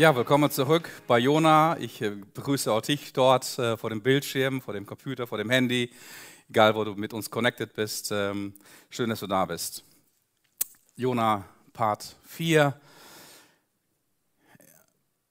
Ja, 0.00 0.16
willkommen 0.16 0.50
zurück 0.50 0.88
bei 1.06 1.18
Jona. 1.18 1.76
Ich 1.78 2.00
äh, 2.00 2.12
begrüße 2.12 2.72
auch 2.72 2.80
dich 2.80 3.12
dort 3.12 3.58
äh, 3.58 3.76
vor 3.76 3.90
dem 3.90 4.00
Bildschirm, 4.00 4.62
vor 4.62 4.72
dem 4.72 4.86
Computer, 4.86 5.26
vor 5.26 5.36
dem 5.36 5.50
Handy, 5.50 5.92
egal 6.48 6.74
wo 6.74 6.84
du 6.84 6.94
mit 6.94 7.12
uns 7.12 7.30
connected 7.30 7.74
bist. 7.74 8.10
Ähm, 8.10 8.54
schön, 8.88 9.10
dass 9.10 9.20
du 9.20 9.26
da 9.26 9.44
bist. 9.44 9.84
Jona, 10.96 11.44
Part 11.74 12.16
4. 12.24 12.80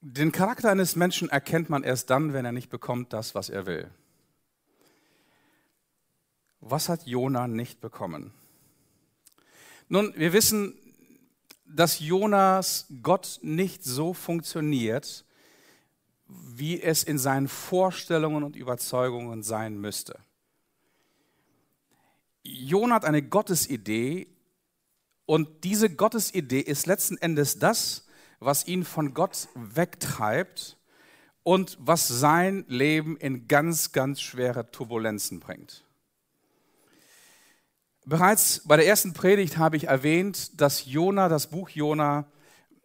Den 0.00 0.30
Charakter 0.30 0.70
eines 0.70 0.94
Menschen 0.94 1.28
erkennt 1.30 1.68
man 1.68 1.82
erst 1.82 2.08
dann, 2.10 2.32
wenn 2.32 2.44
er 2.44 2.52
nicht 2.52 2.70
bekommt 2.70 3.12
das, 3.12 3.34
was 3.34 3.48
er 3.48 3.66
will. 3.66 3.90
Was 6.60 6.88
hat 6.88 7.08
Jona 7.08 7.48
nicht 7.48 7.80
bekommen? 7.80 8.32
Nun, 9.88 10.14
wir 10.16 10.32
wissen, 10.32 10.78
dass 11.74 12.00
Jonas 12.00 12.86
Gott 13.02 13.38
nicht 13.42 13.84
so 13.84 14.14
funktioniert, 14.14 15.24
wie 16.26 16.80
es 16.80 17.02
in 17.02 17.18
seinen 17.18 17.48
Vorstellungen 17.48 18.44
und 18.44 18.56
Überzeugungen 18.56 19.42
sein 19.42 19.78
müsste. 19.80 20.18
Jona 22.42 22.96
hat 22.96 23.04
eine 23.04 23.22
Gottesidee 23.22 24.28
und 25.26 25.64
diese 25.64 25.90
Gottesidee 25.90 26.60
ist 26.60 26.86
letzten 26.86 27.16
Endes 27.18 27.58
das, 27.58 28.06
was 28.38 28.66
ihn 28.66 28.84
von 28.84 29.14
Gott 29.14 29.48
wegtreibt 29.54 30.78
und 31.42 31.76
was 31.80 32.08
sein 32.08 32.64
Leben 32.68 33.16
in 33.16 33.46
ganz, 33.46 33.92
ganz 33.92 34.20
schwere 34.20 34.70
Turbulenzen 34.70 35.40
bringt. 35.40 35.84
Bereits 38.06 38.62
bei 38.64 38.76
der 38.76 38.86
ersten 38.86 39.12
Predigt 39.12 39.58
habe 39.58 39.76
ich 39.76 39.84
erwähnt, 39.84 40.60
dass 40.60 40.86
Jona, 40.86 41.28
das 41.28 41.48
Buch 41.48 41.68
Jona, 41.68 42.26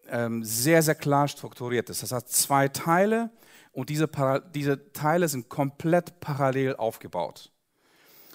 ähm, 0.08 0.44
sehr, 0.44 0.82
sehr 0.84 0.96
klar 0.96 1.28
strukturiert 1.28 1.90
ist. 1.90 2.04
Das 2.04 2.12
hat 2.12 2.30
zwei 2.30 2.68
Teile 2.68 3.32
und 3.72 3.90
diese, 3.90 4.10
diese 4.54 4.92
Teile 4.94 5.28
sind 5.28 5.50
komplett 5.50 6.20
parallel 6.20 6.76
aufgebaut. 6.76 7.52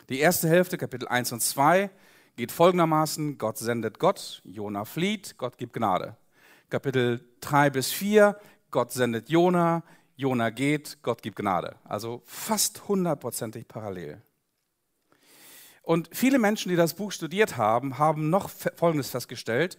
Die 0.08 0.18
erste 0.18 0.48
Hälfte, 0.48 0.78
Kapitel 0.78 1.06
1 1.06 1.32
und 1.32 1.40
2, 1.40 1.90
geht 2.36 2.50
folgendermaßen: 2.50 3.38
Gott 3.38 3.58
sendet 3.58 3.98
Gott, 3.98 4.42
Jona 4.44 4.84
flieht, 4.84 5.36
Gott 5.38 5.58
gibt 5.58 5.74
Gnade. 5.74 6.16
Kapitel 6.70 7.20
3 7.40 7.70
bis 7.70 7.92
4, 7.92 8.36
Gott 8.70 8.92
sendet 8.92 9.28
Jona, 9.28 9.82
Jona 10.16 10.50
geht, 10.50 10.98
Gott 11.02 11.22
gibt 11.22 11.36
Gnade. 11.36 11.76
Also 11.84 12.22
fast 12.24 12.88
hundertprozentig 12.88 13.66
parallel. 13.68 14.22
Und 15.82 16.10
viele 16.12 16.38
Menschen, 16.38 16.68
die 16.68 16.76
das 16.76 16.94
Buch 16.94 17.12
studiert 17.12 17.56
haben, 17.56 17.98
haben 17.98 18.30
noch 18.30 18.50
Folgendes 18.50 19.10
festgestellt, 19.10 19.78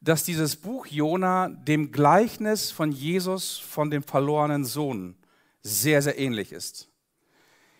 dass 0.00 0.24
dieses 0.24 0.56
Buch 0.56 0.86
Jona 0.86 1.48
dem 1.48 1.92
Gleichnis 1.92 2.70
von 2.70 2.92
Jesus 2.92 3.58
von 3.58 3.90
dem 3.90 4.02
verlorenen 4.02 4.64
Sohn 4.64 5.16
sehr, 5.62 6.02
sehr 6.02 6.18
ähnlich 6.18 6.52
ist. 6.52 6.88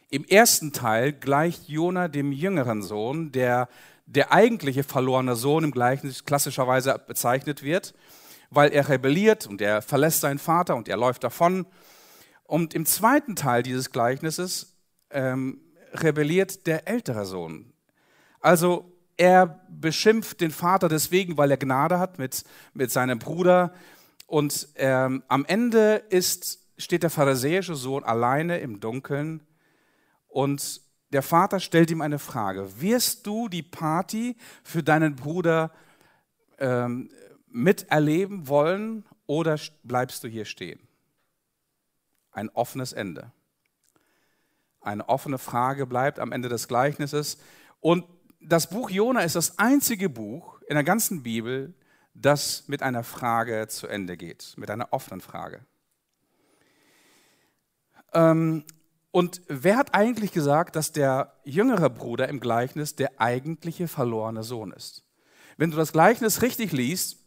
Im 0.09 0.25
ersten 0.25 0.73
Teil 0.73 1.13
gleicht 1.13 1.69
Jona 1.69 2.09
dem 2.09 2.33
jüngeren 2.33 2.83
Sohn, 2.83 3.33
der 3.33 3.69
der 4.07 4.33
eigentliche 4.33 4.85
verlorene 4.85 5.35
Sohn 5.35 5.65
im 5.65 5.73
Gleichnis 5.73 6.25
klassischerweise 6.25 7.01
bezeichnet 7.07 7.63
wird, 7.63 7.93
weil 8.51 8.73
er 8.73 8.89
rebelliert 8.89 9.47
und 9.47 9.61
er 9.61 9.83
verlässt 9.83 10.21
seinen 10.21 10.39
Vater 10.39 10.77
und 10.77 10.89
er 10.89 10.97
läuft 10.97 11.25
davon. 11.25 11.67
Und 12.45 12.75
im 12.75 12.87
zweiten 12.87 13.35
Teil 13.35 13.65
dieses 13.65 13.91
Gleichnisses 13.91 14.77
ähm, 15.11 15.61
rebelliert 16.03 16.67
der 16.67 16.89
ältere 16.89 17.27
Sohn. 17.27 17.73
Also 18.41 18.93
er 19.17 19.61
beschimpft 19.69 20.41
den 20.41 20.51
Vater 20.51 20.89
deswegen, 20.89 21.37
weil 21.37 21.51
er 21.51 21.57
Gnade 21.57 21.99
hat 21.99 22.19
mit, 22.19 22.45
mit 22.75 22.91
seinem 22.91 23.19
Bruder. 23.19 23.73
Und 24.27 24.69
ähm, 24.77 25.23
am 25.29 25.45
Ende 25.47 26.03
ist, 26.11 26.61
steht 26.77 27.03
der 27.03 27.11
pharisäische 27.11 27.75
Sohn 27.75 28.05
alleine 28.05 28.59
im 28.59 28.81
Dunkeln 28.81 29.47
und 30.29 30.83
der 31.13 31.23
Vater 31.23 31.61
stellt 31.61 31.91
ihm 31.91 32.01
eine 32.01 32.19
Frage. 32.19 32.81
Wirst 32.81 33.27
du 33.27 33.49
die 33.49 33.63
Party 33.63 34.37
für 34.63 34.83
deinen 34.83 35.15
Bruder 35.17 35.71
ähm, 36.59 37.11
miterleben 37.49 38.49
wollen 38.49 39.05
oder 39.27 39.59
bleibst 39.85 40.25
du 40.25 40.29
hier 40.29 40.45
stehen? 40.45 40.81
Ein 42.33 42.51
offenes 42.51 42.93
Ende. 42.93 43.33
Eine 44.87 45.09
offene 45.09 45.39
Frage 45.39 45.87
bleibt 45.87 46.21
am 46.21 46.33
Ende 46.33 46.49
des 46.49 46.69
Gleichnisses. 46.69 47.39
Und 47.81 48.05
das 48.41 48.71
Buch 48.71 48.89
Jona 48.89 49.21
ist 49.21 49.35
das 49.35 49.59
einzige 49.59 50.09
Buch 50.09 50.61
in 50.69 50.75
der 50.75 50.85
ganzen 50.85 51.23
Bibel, 51.23 51.75
das 52.15 52.69
mit 52.69 52.83
einer 52.83 53.03
Frage 53.03 53.67
zu 53.69 53.89
Ende 53.89 54.17
geht, 54.17 54.55
mit 54.57 54.71
einer 54.71 54.93
offenen 54.93 55.21
Frage. 55.21 55.67
Ähm, 58.15 58.65
und 59.11 59.43
wer 59.49 59.77
hat 59.77 59.95
eigentlich 59.95 60.33
gesagt, 60.33 60.77
dass 60.77 60.93
der 60.93 61.33
jüngere 61.45 61.91
Bruder 61.91 62.29
im 62.29 62.39
Gleichnis 62.39 62.95
der 62.95 63.21
eigentliche 63.21 63.89
verlorene 63.89 64.45
Sohn 64.45 64.73
ist? 64.73 65.05
Wenn 65.57 65.71
du 65.71 65.77
das 65.77 65.93
Gleichnis 65.93 66.43
richtig 66.43 66.73
liest, 66.73 67.26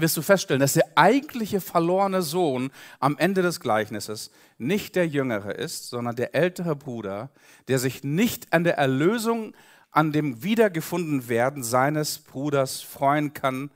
wirst 0.00 0.16
du 0.16 0.22
feststellen, 0.22 0.60
dass 0.60 0.74
der 0.74 0.86
eigentliche 0.96 1.60
verlorene 1.60 2.22
Sohn 2.22 2.70
am 3.00 3.16
Ende 3.18 3.42
des 3.42 3.60
Gleichnisses 3.60 4.30
nicht 4.58 4.96
der 4.96 5.06
jüngere 5.06 5.54
ist, 5.54 5.88
sondern 5.88 6.16
der 6.16 6.34
ältere 6.34 6.76
Bruder, 6.76 7.30
der 7.68 7.78
sich 7.78 8.04
nicht 8.04 8.52
an 8.52 8.64
der 8.64 8.76
Erlösung, 8.76 9.54
an 9.90 10.12
dem 10.12 10.42
Wiedergefundenwerden 10.42 11.62
seines 11.62 12.18
Bruders 12.18 12.80
freuen 12.80 13.34
kann. 13.34 13.70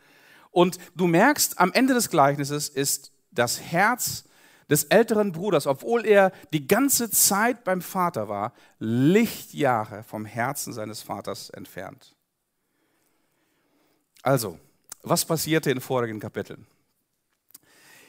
Und 0.50 0.78
du 0.94 1.06
merkst, 1.06 1.58
am 1.58 1.72
Ende 1.72 1.94
des 1.94 2.10
Gleichnisses 2.10 2.68
ist 2.68 3.12
das 3.30 3.60
Herz 3.60 4.24
des 4.68 4.84
älteren 4.84 5.32
Bruders, 5.32 5.66
obwohl 5.66 6.06
er 6.06 6.32
die 6.52 6.66
ganze 6.66 7.10
Zeit 7.10 7.64
beim 7.64 7.82
Vater 7.82 8.28
war, 8.28 8.52
Lichtjahre 8.78 10.02
vom 10.02 10.24
Herzen 10.24 10.72
seines 10.72 11.02
Vaters 11.02 11.50
entfernt. 11.50 12.14
Also, 14.22 14.58
was 15.02 15.24
passierte 15.24 15.70
in 15.70 15.80
vorigen 15.80 16.20
Kapiteln? 16.20 16.66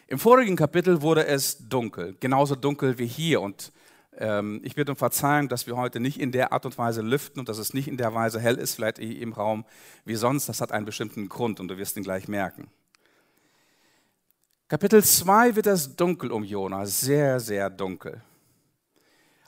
Im 0.08 0.20
vorigen 0.20 0.56
Kapitel 0.56 1.02
wurde 1.02 1.26
es 1.26 1.58
dunkel, 1.70 2.16
genauso 2.20 2.56
dunkel 2.56 3.00
wie 3.00 3.08
hier. 3.08 3.42
Und 3.42 3.72
ähm, 4.18 4.62
ich 4.64 4.76
bitte 4.76 4.92
um 4.92 4.98
Verzeihung, 4.98 5.50
dass 5.50 5.66
wir 5.66 5.76
heute 5.76 6.00
nicht 6.00 6.20
in 6.20 6.32
der 6.32 6.52
Art 6.52 6.66
und 6.66 6.78
Weise 6.78 7.02
lüften 7.02 7.40
und 7.40 7.50
dass 7.50 7.58
es 7.58 7.74
nicht 7.74 7.88
in 7.88 7.98
der 7.98 8.14
Weise 8.14 8.40
hell 8.40 8.58
ist, 8.58 8.76
vielleicht 8.76 9.00
im 9.00 9.34
Raum 9.34 9.66
wie 10.06 10.16
sonst. 10.16 10.48
Das 10.50 10.62
hat 10.62 10.72
einen 10.72 10.86
bestimmten 10.86 11.30
Grund 11.30 11.60
und 11.60 11.68
du 11.68 11.78
wirst 11.78 11.98
ihn 11.98 12.04
gleich 12.04 12.28
merken. 12.28 12.68
Kapitel 14.68 15.04
2 15.04 15.56
wird 15.56 15.68
es 15.68 15.96
dunkel 15.96 16.32
um 16.32 16.44
Jona, 16.44 16.86
sehr, 16.86 17.40
sehr 17.40 17.70
dunkel. 17.70 18.22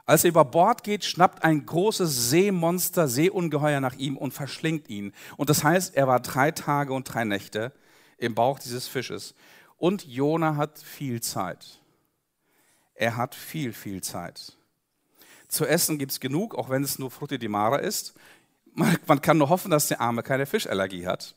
Als 0.05 0.23
er 0.23 0.29
über 0.29 0.45
Bord 0.45 0.83
geht, 0.83 1.03
schnappt 1.03 1.43
ein 1.43 1.65
großes 1.65 2.29
Seemonster, 2.29 3.07
Seeungeheuer 3.07 3.79
nach 3.79 3.95
ihm 3.95 4.17
und 4.17 4.33
verschlingt 4.33 4.87
ihn. 4.87 5.13
Und 5.35 5.49
das 5.49 5.63
heißt, 5.63 5.95
er 5.95 6.07
war 6.07 6.19
drei 6.19 6.51
Tage 6.51 6.93
und 6.93 7.11
drei 7.11 7.25
Nächte 7.25 7.71
im 8.17 8.35
Bauch 8.35 8.59
dieses 8.59 8.87
Fisches. 8.87 9.33
Und 9.77 10.05
Jona 10.05 10.57
hat 10.57 10.77
viel 10.79 11.21
Zeit. 11.21 11.81
Er 12.93 13.17
hat 13.17 13.33
viel, 13.33 13.73
viel 13.73 14.01
Zeit. 14.01 14.53
Zu 15.47 15.65
essen 15.65 15.97
gibt 15.97 16.11
es 16.11 16.19
genug, 16.19 16.55
auch 16.55 16.69
wenn 16.69 16.83
es 16.83 16.99
nur 16.99 17.11
Frutti 17.11 17.39
di 17.39 17.47
Mare 17.47 17.81
ist. 17.81 18.13
Man 18.73 19.21
kann 19.21 19.37
nur 19.37 19.49
hoffen, 19.49 19.71
dass 19.71 19.87
der 19.87 20.01
Arme 20.01 20.21
keine 20.21 20.45
Fischallergie 20.45 21.07
hat. 21.07 21.35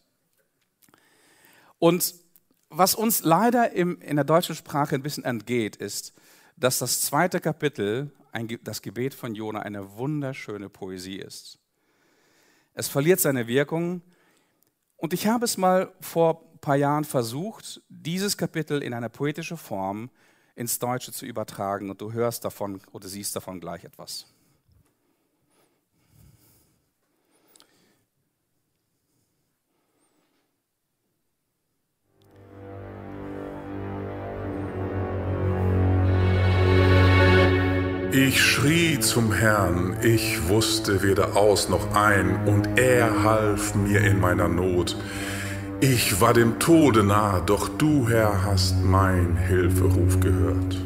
Und 1.79 2.15
was 2.69 2.95
uns 2.95 3.23
leider 3.23 3.73
in 3.73 4.17
der 4.17 4.25
deutschen 4.25 4.55
Sprache 4.55 4.95
ein 4.95 5.03
bisschen 5.03 5.25
entgeht, 5.25 5.77
ist, 5.77 6.13
dass 6.57 6.79
das 6.79 7.01
zweite 7.01 7.41
Kapitel 7.41 8.11
ein, 8.39 8.59
das 8.63 8.83
Gebet 8.83 9.15
von 9.15 9.35
Jona 9.35 9.61
eine 9.61 9.97
wunderschöne 9.97 10.69
Poesie 10.69 11.17
ist. 11.17 11.59
Es 12.75 12.89
verliert 12.89 13.21
seine 13.21 13.49
Wirkung. 13.49 14.03
Und 14.97 15.13
ich 15.13 15.27
habe 15.27 15.45
es 15.45 15.57
mal 15.57 15.93
vor 16.01 16.45
ein 16.55 16.59
paar 16.61 16.77
Jahren 16.77 17.05
versucht, 17.05 17.83
dieses 17.89 18.37
Kapitel 18.37 18.83
in 18.83 18.95
einer 18.95 19.09
poetischen 19.09 19.57
Form 19.57 20.11
ins 20.55 20.79
Deutsche 20.79 21.13
zu 21.13 21.27
übertragen. 21.27 21.91
Und 21.91 22.01
du 22.01 22.13
hörst 22.13 22.45
davon 22.45 22.81
oder 22.93 23.09
siehst 23.09 23.35
davon 23.35 23.61
gleich 23.61 23.85
etwas. 23.85 24.27
Ich 38.11 38.43
schrie 38.43 38.99
zum 39.01 39.35
Herrn, 39.35 39.99
ich 40.03 40.49
wusste 40.49 41.03
weder 41.03 41.37
aus 41.37 41.69
noch 41.69 41.95
ein, 41.95 42.47
und 42.47 42.79
er 42.79 43.23
half 43.23 43.75
mir 43.75 44.01
in 44.01 44.19
meiner 44.19 44.49
Not. 44.49 44.97
Ich 45.81 46.19
war 46.19 46.33
dem 46.33 46.59
Tode 46.59 47.05
nah, 47.05 47.41
doch 47.41 47.69
du, 47.69 48.09
Herr, 48.09 48.45
hast 48.47 48.83
mein 48.83 49.37
Hilferuf 49.37 50.21
gehört. 50.21 50.79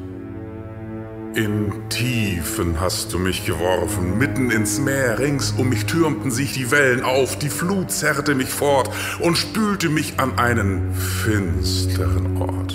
In 1.35 1.73
Tiefen 1.91 2.81
hast 2.81 3.13
du 3.13 3.21
mich 3.21 3.47
geworfen, 3.47 4.19
mitten 4.19 4.51
ins 4.51 4.81
Meer, 4.81 5.21
rings 5.21 5.53
um 5.57 5.69
mich 5.69 5.87
türmten 5.87 6.33
sich 6.33 6.55
die 6.55 6.73
Wellen 6.73 7.03
auf, 7.03 7.39
die 7.39 7.51
Flut 7.51 7.93
zerrte 7.93 8.35
mich 8.35 8.51
fort 8.51 8.91
und 9.21 9.39
spülte 9.39 9.89
mich 9.91 10.19
an 10.19 10.39
einen 10.41 10.93
finsteren 10.93 12.37
Ort. 12.43 12.75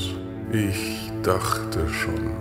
Ich 0.53 1.11
dachte 1.21 1.89
schon, 1.89 2.36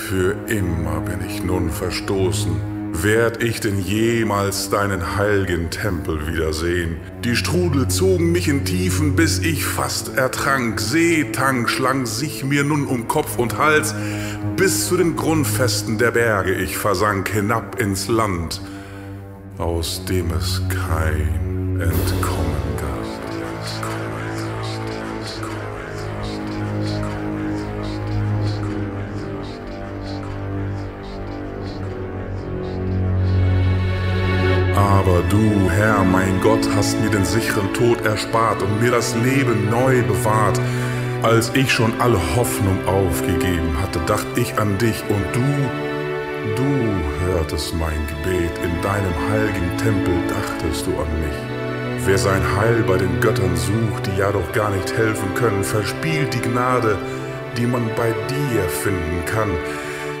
für 0.00 0.36
immer 0.48 1.00
bin 1.00 1.18
ich 1.28 1.42
nun 1.42 1.70
verstoßen, 1.70 2.80
Werd 2.92 3.42
ich 3.42 3.60
denn 3.60 3.78
jemals 3.78 4.68
deinen 4.68 5.16
heiligen 5.16 5.70
Tempel 5.70 6.26
wiedersehen? 6.26 6.96
Die 7.24 7.36
Strudel 7.36 7.88
zogen 7.88 8.32
mich 8.32 8.48
in 8.48 8.64
Tiefen, 8.64 9.16
bis 9.16 9.38
ich 9.38 9.64
fast 9.64 10.16
ertrank. 10.16 10.80
Seetang 10.80 11.66
schlang 11.68 12.04
sich 12.04 12.44
mir 12.44 12.64
nun 12.64 12.86
um 12.86 13.08
Kopf 13.08 13.38
und 13.38 13.56
Hals, 13.56 13.94
bis 14.56 14.88
zu 14.88 14.96
den 14.96 15.16
Grundfesten 15.16 15.98
der 15.98 16.10
Berge 16.10 16.52
ich 16.52 16.76
versank 16.76 17.30
hinab 17.30 17.80
ins 17.80 18.08
Land, 18.08 18.60
aus 19.56 20.04
dem 20.04 20.30
es 20.32 20.60
kein 20.68 21.80
Entkommen 21.80 22.79
Herr, 35.80 36.04
mein 36.04 36.42
Gott, 36.42 36.68
hast 36.76 37.00
mir 37.00 37.08
den 37.08 37.24
sicheren 37.24 37.72
Tod 37.72 38.04
erspart 38.04 38.62
und 38.62 38.82
mir 38.82 38.90
das 38.90 39.16
Leben 39.24 39.70
neu 39.70 40.02
bewahrt. 40.02 40.60
Als 41.22 41.50
ich 41.54 41.72
schon 41.72 41.98
alle 42.02 42.20
Hoffnung 42.36 42.86
aufgegeben 42.86 43.80
hatte, 43.80 43.98
dachte 44.00 44.38
ich 44.38 44.58
an 44.58 44.76
dich 44.76 45.02
und 45.08 45.24
du, 45.32 45.40
du 46.54 47.24
hörtest 47.24 47.74
mein 47.76 48.06
Gebet. 48.08 48.52
In 48.62 48.82
deinem 48.82 49.14
heiligen 49.30 49.74
Tempel 49.78 50.12
dachtest 50.28 50.86
du 50.86 50.90
an 50.90 51.08
mich. 51.22 52.04
Wer 52.04 52.18
sein 52.18 52.42
Heil 52.58 52.84
bei 52.86 52.98
den 52.98 53.18
Göttern 53.22 53.56
sucht, 53.56 54.06
die 54.06 54.18
ja 54.18 54.30
doch 54.32 54.52
gar 54.52 54.68
nicht 54.72 54.92
helfen 54.94 55.34
können, 55.34 55.64
verspielt 55.64 56.34
die 56.34 56.42
Gnade, 56.46 56.98
die 57.56 57.66
man 57.66 57.88
bei 57.96 58.12
dir 58.28 58.68
finden 58.68 59.24
kann. 59.24 59.48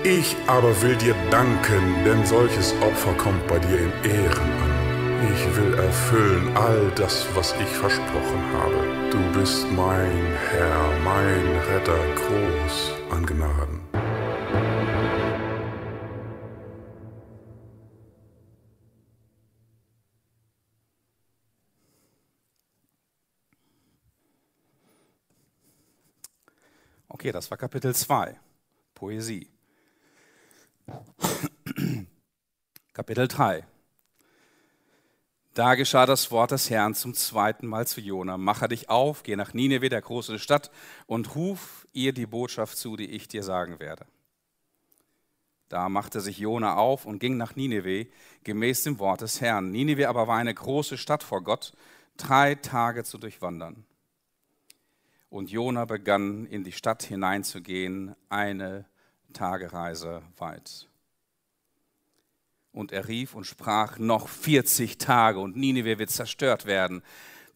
Ich 0.04 0.34
aber 0.46 0.80
will 0.80 0.96
dir 0.96 1.14
danken, 1.30 2.02
denn 2.06 2.24
solches 2.24 2.74
Opfer 2.80 3.12
kommt 3.18 3.46
bei 3.46 3.58
dir 3.58 3.78
in 3.78 4.10
Ehren. 4.10 4.59
Ich 5.22 5.54
will 5.54 5.74
erfüllen 5.74 6.56
all 6.56 6.90
das, 6.92 7.26
was 7.36 7.52
ich 7.52 7.68
versprochen 7.68 8.42
habe. 8.54 9.10
Du 9.10 9.38
bist 9.38 9.70
mein 9.70 10.32
Herr, 10.48 10.98
mein 11.00 11.46
Retter, 11.68 12.14
groß 12.14 12.92
an 13.10 13.26
Gnaden. 13.26 13.80
Okay, 27.08 27.30
das 27.30 27.50
war 27.50 27.58
Kapitel 27.58 27.94
2, 27.94 28.40
Poesie. 28.94 29.50
Kapitel 32.94 33.28
3. 33.28 33.66
Da 35.60 35.74
geschah 35.74 36.06
das 36.06 36.30
Wort 36.30 36.52
des 36.52 36.70
Herrn 36.70 36.94
zum 36.94 37.12
zweiten 37.12 37.66
Mal 37.66 37.86
zu 37.86 38.00
Jona. 38.00 38.38
Mache 38.38 38.66
dich 38.66 38.88
auf, 38.88 39.22
geh 39.22 39.36
nach 39.36 39.52
Nineveh, 39.52 39.90
der 39.90 40.00
großen 40.00 40.38
Stadt, 40.38 40.70
und 41.06 41.34
ruf 41.34 41.86
ihr 41.92 42.14
die 42.14 42.24
Botschaft 42.24 42.78
zu, 42.78 42.96
die 42.96 43.10
ich 43.10 43.28
dir 43.28 43.42
sagen 43.42 43.78
werde. 43.78 44.06
Da 45.68 45.90
machte 45.90 46.22
sich 46.22 46.38
Jona 46.38 46.76
auf 46.76 47.04
und 47.04 47.18
ging 47.18 47.36
nach 47.36 47.56
Nineveh, 47.56 48.06
gemäß 48.42 48.84
dem 48.84 48.98
Wort 48.98 49.20
des 49.20 49.42
Herrn. 49.42 49.70
Nineveh 49.70 50.06
aber 50.06 50.26
war 50.26 50.38
eine 50.38 50.54
große 50.54 50.96
Stadt 50.96 51.22
vor 51.22 51.44
Gott, 51.44 51.74
drei 52.16 52.54
Tage 52.54 53.04
zu 53.04 53.18
durchwandern. 53.18 53.84
Und 55.28 55.50
Jona 55.50 55.84
begann 55.84 56.46
in 56.46 56.64
die 56.64 56.72
Stadt 56.72 57.02
hineinzugehen, 57.02 58.16
eine 58.30 58.86
Tagereise 59.34 60.22
weit. 60.38 60.89
Und 62.72 62.92
er 62.92 63.08
rief 63.08 63.34
und 63.34 63.44
sprach, 63.44 63.98
noch 63.98 64.28
40 64.28 64.98
Tage 64.98 65.40
und 65.40 65.56
Nineveh 65.56 65.98
wird 65.98 66.10
zerstört 66.10 66.66
werden. 66.66 67.02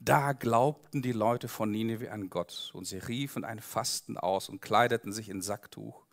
Da 0.00 0.32
glaubten 0.32 1.02
die 1.02 1.12
Leute 1.12 1.48
von 1.48 1.70
Nineveh 1.70 2.08
an 2.08 2.28
Gott 2.28 2.70
und 2.74 2.84
sie 2.84 2.98
riefen 2.98 3.44
ein 3.44 3.60
Fasten 3.60 4.18
aus 4.18 4.48
und 4.48 4.60
kleideten 4.60 5.12
sich 5.12 5.28
in 5.28 5.40
Sacktuch. 5.40 6.04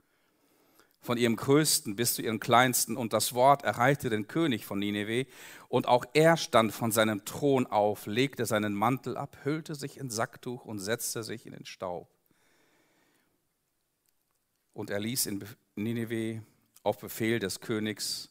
Von 1.02 1.18
ihrem 1.18 1.36
Größten 1.36 1.96
bis 1.96 2.14
zu 2.14 2.22
ihrem 2.22 2.40
Kleinsten. 2.40 2.96
Und 2.96 3.12
das 3.12 3.34
Wort 3.34 3.64
erreichte 3.64 4.12
den 4.12 4.28
König 4.28 4.66
von 4.66 4.78
Nineveh. 4.78 5.26
Und 5.68 5.88
auch 5.88 6.06
er 6.14 6.38
stand 6.38 6.72
von 6.74 6.92
seinem 6.92 7.26
Thron 7.26 7.66
auf, 7.66 8.06
legte 8.06 8.46
seinen 8.46 8.76
Mantel 8.76 9.18
ab, 9.18 9.38
hüllte 9.44 9.74
sich 9.74 9.98
in 9.98 10.12
Sacktuch 10.12 10.64
und 10.64 10.78
setzte 10.78 11.24
sich 11.24 11.48
in 11.48 11.54
den 11.54 11.66
Staub. 11.66 12.08
Und 14.74 14.92
er 14.92 15.00
ließ 15.00 15.26
in 15.26 15.44
Nineveh 15.76 16.42
auf 16.84 17.00
Befehl 17.00 17.40
des 17.40 17.60
Königs 17.60 18.31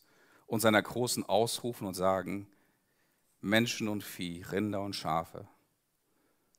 und 0.51 0.59
seiner 0.59 0.83
großen 0.83 1.25
ausrufen 1.25 1.87
und 1.87 1.95
sagen, 1.95 2.49
Menschen 3.41 3.87
und 3.87 4.03
Vieh, 4.03 4.43
Rinder 4.51 4.81
und 4.81 4.97
Schafe 4.97 5.47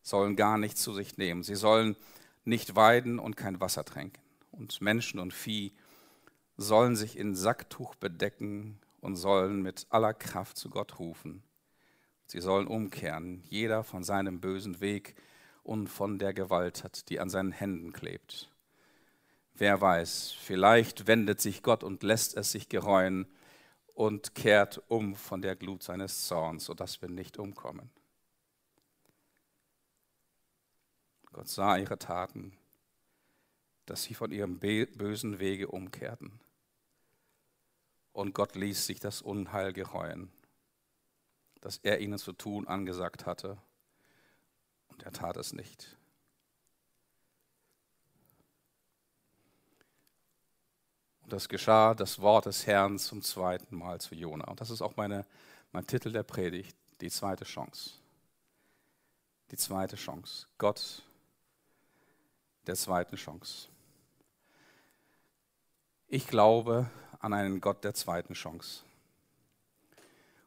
sollen 0.01 0.37
gar 0.37 0.57
nichts 0.57 0.81
zu 0.81 0.93
sich 0.93 1.17
nehmen. 1.17 1.43
Sie 1.43 1.55
sollen 1.55 1.97
nicht 2.45 2.77
weiden 2.77 3.19
und 3.19 3.35
kein 3.35 3.59
Wasser 3.59 3.83
tränken. 3.83 4.23
Und 4.49 4.79
Menschen 4.79 5.19
und 5.19 5.33
Vieh 5.33 5.73
sollen 6.55 6.95
sich 6.95 7.17
in 7.17 7.35
Sacktuch 7.35 7.95
bedecken 7.95 8.79
und 9.01 9.17
sollen 9.17 9.61
mit 9.61 9.87
aller 9.89 10.13
Kraft 10.13 10.55
zu 10.55 10.69
Gott 10.69 10.97
rufen. 10.97 11.43
Sie 12.27 12.39
sollen 12.39 12.67
umkehren, 12.67 13.43
jeder 13.49 13.83
von 13.83 14.05
seinem 14.05 14.39
bösen 14.39 14.79
Weg 14.79 15.15
und 15.63 15.87
von 15.87 16.17
der 16.17 16.33
Gewalttat, 16.33 17.09
die 17.09 17.19
an 17.19 17.29
seinen 17.29 17.51
Händen 17.51 17.91
klebt. 17.91 18.49
Wer 19.53 19.81
weiß, 19.81 20.31
vielleicht 20.31 21.07
wendet 21.07 21.41
sich 21.41 21.61
Gott 21.61 21.83
und 21.83 22.03
lässt 22.03 22.37
es 22.37 22.53
sich 22.53 22.69
gereuen, 22.69 23.27
und 23.95 24.35
kehrt 24.35 24.81
um 24.87 25.15
von 25.15 25.41
der 25.41 25.55
Glut 25.55 25.83
seines 25.83 26.27
Zorns, 26.27 26.65
sodass 26.65 27.01
wir 27.01 27.09
nicht 27.09 27.37
umkommen. 27.37 27.89
Gott 31.31 31.47
sah 31.47 31.77
ihre 31.77 31.97
Taten, 31.97 32.57
dass 33.85 34.03
sie 34.03 34.13
von 34.13 34.31
ihrem 34.31 34.59
bösen 34.59 35.39
Wege 35.39 35.67
umkehrten. 35.67 36.39
Und 38.13 38.33
Gott 38.33 38.55
ließ 38.55 38.85
sich 38.85 38.99
das 38.99 39.21
Unheil 39.21 39.71
gereuen, 39.71 40.31
das 41.61 41.77
er 41.77 41.99
ihnen 41.99 42.17
zu 42.17 42.33
tun 42.33 42.67
angesagt 42.67 43.25
hatte. 43.25 43.57
Und 44.89 45.03
er 45.03 45.13
tat 45.13 45.37
es 45.37 45.53
nicht. 45.53 45.97
Das 51.31 51.47
geschah 51.47 51.93
das 51.93 52.19
Wort 52.19 52.45
des 52.45 52.67
Herrn 52.67 52.99
zum 52.99 53.21
zweiten 53.21 53.75
Mal 53.75 54.01
zu 54.01 54.15
Jona. 54.15 54.45
Und 54.45 54.59
das 54.59 54.69
ist 54.69 54.81
auch 54.81 54.95
meine, 54.97 55.25
mein 55.71 55.87
Titel 55.87 56.11
der 56.11 56.23
Predigt, 56.23 56.75
die 56.99 57.09
zweite 57.09 57.45
Chance. 57.45 57.91
Die 59.51 59.57
zweite 59.57 59.95
Chance. 59.95 60.47
Gott 60.57 61.03
der 62.67 62.75
zweiten 62.75 63.15
Chance. 63.15 63.67
Ich 66.07 66.27
glaube 66.27 66.89
an 67.19 67.33
einen 67.33 67.61
Gott 67.61 67.83
der 67.83 67.93
zweiten 67.93 68.33
Chance. 68.33 68.83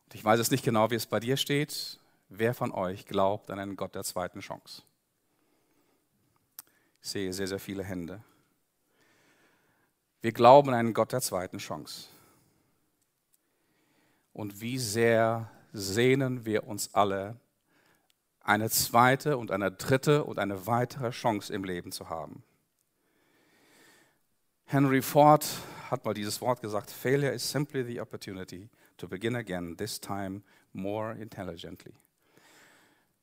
Und 0.05 0.15
ich 0.15 0.25
weiß 0.25 0.41
es 0.41 0.51
nicht 0.51 0.65
genau, 0.65 0.91
wie 0.91 0.97
es 0.97 1.07
bei 1.07 1.21
dir 1.21 1.37
steht. 1.37 1.99
Wer 2.29 2.55
von 2.55 2.73
euch 2.73 3.07
glaubt 3.07 3.51
an 3.51 3.59
einen 3.59 3.77
Gott 3.77 3.95
der 3.95 4.05
zweiten 4.05 4.41
Chance? 4.41 4.83
Ich 7.03 7.11
sehe 7.11 7.33
sehr, 7.33 7.47
sehr 7.47 7.59
viele 7.59 7.85
Hände. 7.85 8.23
Wir 10.25 10.33
glauben 10.33 10.71
an 10.71 10.77
einen 10.77 10.95
Gott 10.95 11.13
der 11.13 11.21
zweiten 11.21 11.59
Chance. 11.59 12.07
Und 14.33 14.63
wie 14.63 14.79
sehr 14.79 15.51
sehnen 15.75 16.47
wir 16.47 16.67
uns 16.67 16.95
alle, 16.95 17.37
eine 18.41 18.71
zweite 18.71 19.37
und 19.37 19.51
eine 19.51 19.71
dritte 19.71 20.25
und 20.25 20.39
eine 20.39 20.67
weitere 20.67 21.11
Chance 21.11 21.53
im 21.53 21.63
Leben 21.63 21.93
zu 21.93 22.09
haben. 22.09 22.43
Henry 24.65 25.03
Ford 25.03 25.47
hat 25.91 26.07
mal 26.07 26.15
dieses 26.15 26.41
Wort 26.41 26.63
gesagt, 26.63 26.91
Failure 26.91 27.35
is 27.35 27.47
simply 27.47 27.85
the 27.85 28.01
opportunity 28.01 28.71
to 28.97 29.07
begin 29.07 29.37
again, 29.37 29.77
this 29.77 30.01
time 30.01 30.41
more 30.73 31.13
intelligently. 31.21 31.93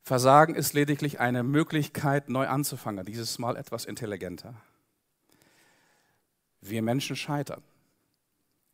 Versagen 0.03 0.53
ist 0.53 0.74
lediglich 0.74 1.20
eine 1.20 1.41
Möglichkeit, 1.41 2.29
neu 2.29 2.48
anzufangen, 2.48 3.03
dieses 3.08 3.39
Mal 3.39 3.55
etwas 3.55 3.86
intelligenter. 3.86 4.53
Wir 6.62 6.82
Menschen 6.82 7.15
scheitern. 7.15 7.63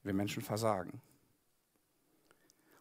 Wir 0.03 0.13
Menschen 0.13 0.43
versagen. 0.43 1.01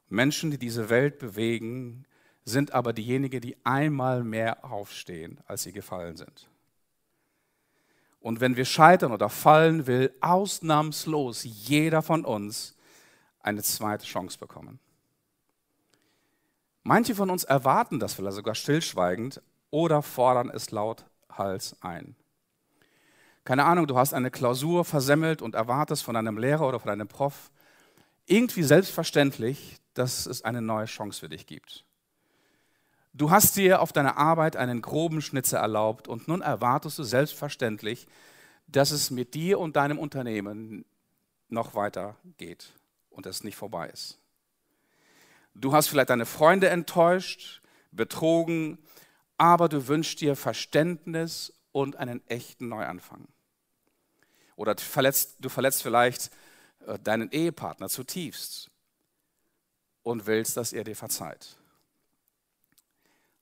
Menschen, 0.08 0.50
die 0.50 0.58
diese 0.58 0.88
Welt 0.88 1.18
bewegen, 1.18 2.04
sind 2.44 2.72
aber 2.72 2.92
diejenigen, 2.92 3.40
die 3.40 3.56
einmal 3.64 4.22
mehr 4.22 4.64
aufstehen, 4.64 5.40
als 5.46 5.64
sie 5.64 5.72
gefallen 5.72 6.16
sind. 6.16 6.48
Und 8.20 8.40
wenn 8.40 8.56
wir 8.56 8.64
scheitern 8.64 9.12
oder 9.12 9.28
fallen, 9.28 9.86
will 9.86 10.14
ausnahmslos 10.20 11.44
jeder 11.44 12.02
von 12.02 12.25
uns 12.25 12.76
eine 13.40 13.62
zweite 13.62 14.04
Chance 14.04 14.38
bekommen. 14.38 14.80
Manche 16.82 17.14
von 17.14 17.30
uns 17.30 17.44
erwarten 17.44 17.98
das 17.98 18.14
vielleicht 18.14 18.36
sogar 18.36 18.54
stillschweigend 18.54 19.42
oder 19.70 20.02
fordern 20.02 20.50
es 20.50 20.70
lauthals 20.70 21.76
ein. 21.82 22.16
Keine 23.46 23.64
Ahnung, 23.64 23.86
du 23.86 23.96
hast 23.96 24.12
eine 24.12 24.32
Klausur 24.32 24.84
versemmelt 24.84 25.40
und 25.40 25.54
erwartest 25.54 26.02
von 26.02 26.16
deinem 26.16 26.36
Lehrer 26.36 26.66
oder 26.66 26.80
von 26.80 26.88
deinem 26.88 27.06
Prof 27.06 27.52
irgendwie 28.26 28.64
selbstverständlich, 28.64 29.76
dass 29.94 30.26
es 30.26 30.42
eine 30.42 30.60
neue 30.60 30.86
Chance 30.86 31.20
für 31.20 31.28
dich 31.28 31.46
gibt. 31.46 31.84
Du 33.12 33.30
hast 33.30 33.56
dir 33.56 33.80
auf 33.80 33.92
deiner 33.92 34.16
Arbeit 34.16 34.56
einen 34.56 34.82
groben 34.82 35.22
Schnitzer 35.22 35.58
erlaubt 35.58 36.08
und 36.08 36.26
nun 36.26 36.40
erwartest 36.42 36.98
du 36.98 37.04
selbstverständlich, 37.04 38.08
dass 38.66 38.90
es 38.90 39.12
mit 39.12 39.34
dir 39.34 39.60
und 39.60 39.76
deinem 39.76 40.00
Unternehmen 40.00 40.84
noch 41.48 41.76
weiter 41.76 42.16
geht 42.38 42.72
und 43.10 43.26
es 43.26 43.44
nicht 43.44 43.54
vorbei 43.54 43.88
ist. 43.90 44.18
Du 45.54 45.72
hast 45.72 45.86
vielleicht 45.86 46.10
deine 46.10 46.26
Freunde 46.26 46.68
enttäuscht, 46.68 47.62
betrogen, 47.92 48.78
aber 49.38 49.68
du 49.68 49.86
wünschst 49.86 50.20
dir 50.20 50.34
Verständnis 50.34 51.52
und 51.70 51.94
einen 51.94 52.26
echten 52.26 52.68
Neuanfang. 52.68 53.28
Oder 54.56 54.75
du 54.75 54.82
verletzt, 54.82 55.36
du 55.38 55.48
verletzt 55.48 55.82
vielleicht 55.82 56.30
äh, 56.86 56.98
deinen 56.98 57.30
Ehepartner 57.30 57.88
zutiefst 57.88 58.70
und 60.02 60.26
willst, 60.26 60.56
dass 60.56 60.72
er 60.72 60.84
dir 60.84 60.96
verzeiht. 60.96 61.56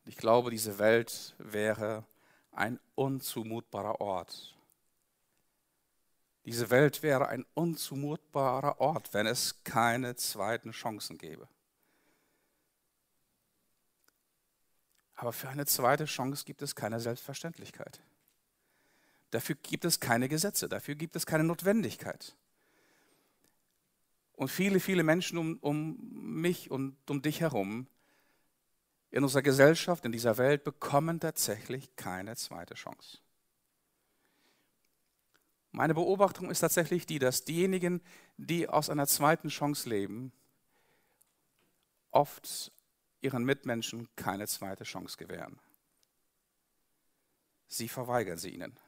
Ich 0.07 0.17
glaube, 0.17 0.51
diese 0.51 0.79
Welt 0.79 1.35
wäre 1.39 2.05
ein 2.53 2.79
unzumutbarer 2.95 4.01
Ort. 4.01 4.55
Diese 6.45 6.69
Welt 6.69 7.03
wäre 7.03 7.29
ein 7.29 7.47
unzumutbarer 7.55 8.81
Ort, 8.81 9.15
wenn 9.15 9.27
es 9.27 9.65
keine 9.65 10.15
zweiten 10.17 10.73
Chancen 10.73 11.17
gäbe. 11.17 11.49
Aber 15.15 15.33
für 15.33 15.49
eine 15.49 15.65
zweite 15.65 16.05
Chance 16.05 16.45
gibt 16.45 16.61
es 16.61 16.75
keine 16.75 17.01
Selbstverständlichkeit. 17.01 18.01
Dafür 19.31 19.57
gibt 19.57 19.85
es 19.85 20.01
keine 20.01 20.29
Gesetze, 20.29 20.69
dafür 20.69 20.95
gibt 20.95 21.17
es 21.17 21.27
keine 21.27 21.45
Notwendigkeit. 21.45 22.37
Und 24.35 24.49
viele, 24.49 24.81
viele 24.81 25.03
Menschen 25.03 25.39
um, 25.39 25.59
um 25.61 25.97
mich 26.41 26.71
und 26.71 26.97
um 27.09 27.23
dich 27.23 27.41
herum 27.41 27.87
in 29.11 29.23
unserer 29.23 29.43
Gesellschaft, 29.43 30.05
in 30.05 30.13
dieser 30.13 30.39
Welt 30.39 30.65
bekommen 30.65 31.21
tatsächlich 31.21 31.95
keine 31.95 32.35
zweite 32.35 32.75
Chance. 32.75 33.19
Meine 35.71 35.95
Beobachtung 35.95 36.51
ist 36.51 36.61
tatsächlich 36.61 37.07
die, 37.07 37.19
dass 37.19 37.45
diejenigen, 37.45 38.01
die 38.37 38.69
aus 38.69 38.91
einer 38.91 39.07
zweiten 39.07 39.49
Chance 39.49 39.89
leben, 39.89 40.33
oft 42.11 42.73
ihren 43.21 43.45
Mitmenschen 43.45 44.09
keine 44.15 44.47
zweite 44.47 44.85
Chance 44.85 45.17
gewähren. 45.17 45.59
Sie 47.67 47.89
verweigern 47.89 48.39
sie 48.39 48.51
ihnen. 48.51 48.79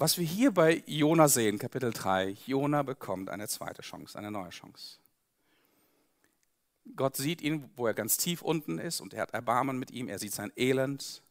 Was 0.00 0.16
wir 0.16 0.24
hier 0.24 0.52
bei 0.52 0.84
Jona 0.86 1.26
sehen, 1.26 1.58
Kapitel 1.58 1.92
3, 1.92 2.36
Jona 2.46 2.84
bekommt 2.84 3.30
eine 3.30 3.48
zweite 3.48 3.82
Chance, 3.82 4.16
eine 4.16 4.30
neue 4.30 4.50
Chance. 4.50 5.00
Gott 6.94 7.16
sieht 7.16 7.42
ihn, 7.42 7.68
wo 7.74 7.84
er 7.84 7.94
ganz 7.94 8.16
tief 8.16 8.42
unten 8.42 8.78
ist 8.78 9.00
und 9.00 9.12
er 9.12 9.22
hat 9.22 9.34
Erbarmen 9.34 9.76
mit 9.76 9.90
ihm. 9.90 10.06
Er 10.06 10.20
sieht 10.20 10.32
sein 10.32 10.52
Elend. 10.54 11.24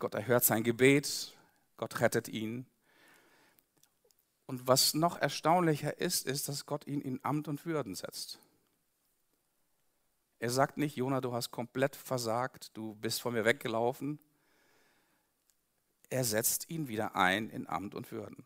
Gott 0.00 0.14
erhört 0.14 0.42
sein 0.42 0.64
Gebet. 0.64 1.36
Gott 1.76 2.00
rettet 2.00 2.26
ihn. 2.26 2.66
Und 4.46 4.66
was 4.66 4.94
noch 4.94 5.16
erstaunlicher 5.20 6.00
ist, 6.00 6.26
ist, 6.26 6.48
dass 6.48 6.66
Gott 6.66 6.88
ihn 6.88 7.00
in 7.00 7.20
Amt 7.22 7.46
und 7.46 7.66
Würden 7.66 7.94
setzt. 7.94 8.40
Er 10.40 10.50
sagt 10.50 10.76
nicht, 10.76 10.96
Jona, 10.96 11.20
du 11.20 11.32
hast 11.32 11.52
komplett 11.52 11.94
versagt, 11.94 12.76
du 12.76 12.96
bist 12.96 13.22
von 13.22 13.32
mir 13.32 13.44
weggelaufen. 13.44 14.18
Er 16.10 16.24
setzt 16.24 16.70
ihn 16.70 16.88
wieder 16.88 17.16
ein 17.16 17.50
in 17.50 17.68
Amt 17.68 17.94
und 17.94 18.10
Würden. 18.12 18.44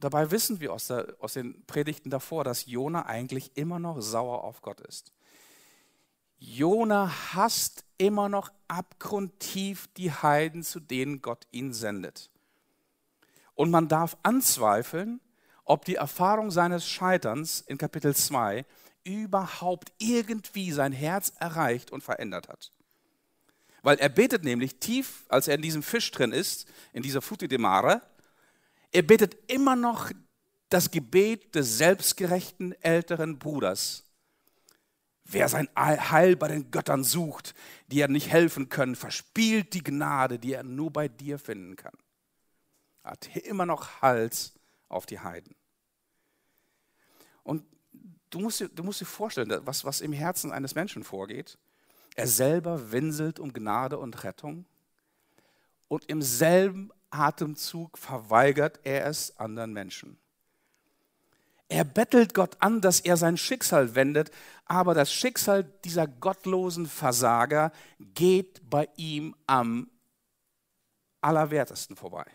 Dabei 0.00 0.30
wissen 0.30 0.60
wir 0.60 0.72
aus, 0.72 0.86
der, 0.86 1.16
aus 1.18 1.32
den 1.32 1.64
Predigten 1.66 2.10
davor, 2.10 2.44
dass 2.44 2.66
Jona 2.66 3.06
eigentlich 3.06 3.56
immer 3.56 3.78
noch 3.78 4.00
sauer 4.00 4.44
auf 4.44 4.62
Gott 4.62 4.80
ist. 4.80 5.12
Jona 6.38 7.10
hasst 7.34 7.84
immer 7.96 8.28
noch 8.28 8.52
abgrundtief 8.68 9.88
die 9.96 10.12
Heiden, 10.12 10.62
zu 10.62 10.78
denen 10.78 11.20
Gott 11.20 11.48
ihn 11.50 11.72
sendet. 11.72 12.30
Und 13.54 13.70
man 13.72 13.88
darf 13.88 14.16
anzweifeln, 14.22 15.20
ob 15.64 15.84
die 15.84 15.96
Erfahrung 15.96 16.52
seines 16.52 16.88
Scheiterns 16.88 17.60
in 17.60 17.76
Kapitel 17.76 18.14
2 18.14 18.64
überhaupt 19.02 19.92
irgendwie 19.98 20.70
sein 20.70 20.92
Herz 20.92 21.32
erreicht 21.40 21.90
und 21.90 22.04
verändert 22.04 22.48
hat. 22.48 22.72
Weil 23.82 23.98
er 23.98 24.08
betet 24.08 24.44
nämlich 24.44 24.78
tief, 24.80 25.24
als 25.28 25.48
er 25.48 25.54
in 25.54 25.62
diesem 25.62 25.82
Fisch 25.82 26.10
drin 26.10 26.32
ist, 26.32 26.66
in 26.92 27.02
dieser 27.02 27.22
Futi 27.22 27.48
de 27.48 27.58
Mare, 27.58 28.02
er 28.90 29.02
betet 29.02 29.36
immer 29.50 29.76
noch 29.76 30.10
das 30.68 30.90
Gebet 30.90 31.54
des 31.54 31.78
selbstgerechten 31.78 32.72
älteren 32.82 33.38
Bruders. 33.38 34.04
Wer 35.24 35.48
sein 35.48 35.68
Heil 35.76 36.36
bei 36.36 36.48
den 36.48 36.70
Göttern 36.70 37.04
sucht, 37.04 37.54
die 37.88 38.00
er 38.00 38.08
nicht 38.08 38.28
helfen 38.28 38.70
können, 38.70 38.96
verspielt 38.96 39.74
die 39.74 39.82
Gnade, 39.82 40.38
die 40.38 40.54
er 40.54 40.62
nur 40.62 40.90
bei 40.90 41.08
dir 41.08 41.38
finden 41.38 41.76
kann. 41.76 41.96
Er 43.02 43.12
hat 43.12 43.36
immer 43.36 43.66
noch 43.66 44.00
Hals 44.00 44.54
auf 44.88 45.04
die 45.04 45.20
Heiden. 45.20 45.54
Und 47.42 47.64
du 48.30 48.40
musst 48.40 48.60
dir, 48.60 48.68
du 48.68 48.82
musst 48.82 49.00
dir 49.00 49.06
vorstellen, 49.06 49.60
was, 49.64 49.84
was 49.84 50.00
im 50.00 50.12
Herzen 50.12 50.52
eines 50.52 50.74
Menschen 50.74 51.04
vorgeht. 51.04 51.58
Er 52.18 52.26
selber 52.26 52.90
winselt 52.90 53.38
um 53.38 53.52
Gnade 53.52 53.96
und 53.96 54.24
Rettung 54.24 54.64
und 55.86 56.06
im 56.06 56.20
selben 56.20 56.90
Atemzug 57.10 57.96
verweigert 57.96 58.80
er 58.82 59.06
es 59.06 59.38
anderen 59.38 59.72
Menschen. 59.72 60.18
Er 61.68 61.84
bettelt 61.84 62.34
Gott 62.34 62.56
an, 62.58 62.80
dass 62.80 62.98
er 62.98 63.16
sein 63.16 63.36
Schicksal 63.36 63.94
wendet, 63.94 64.32
aber 64.64 64.94
das 64.94 65.12
Schicksal 65.12 65.62
dieser 65.84 66.08
gottlosen 66.08 66.88
Versager 66.88 67.70
geht 68.00 68.68
bei 68.68 68.88
ihm 68.96 69.36
am 69.46 69.88
allerwertesten 71.20 71.94
vorbei. 71.94 72.26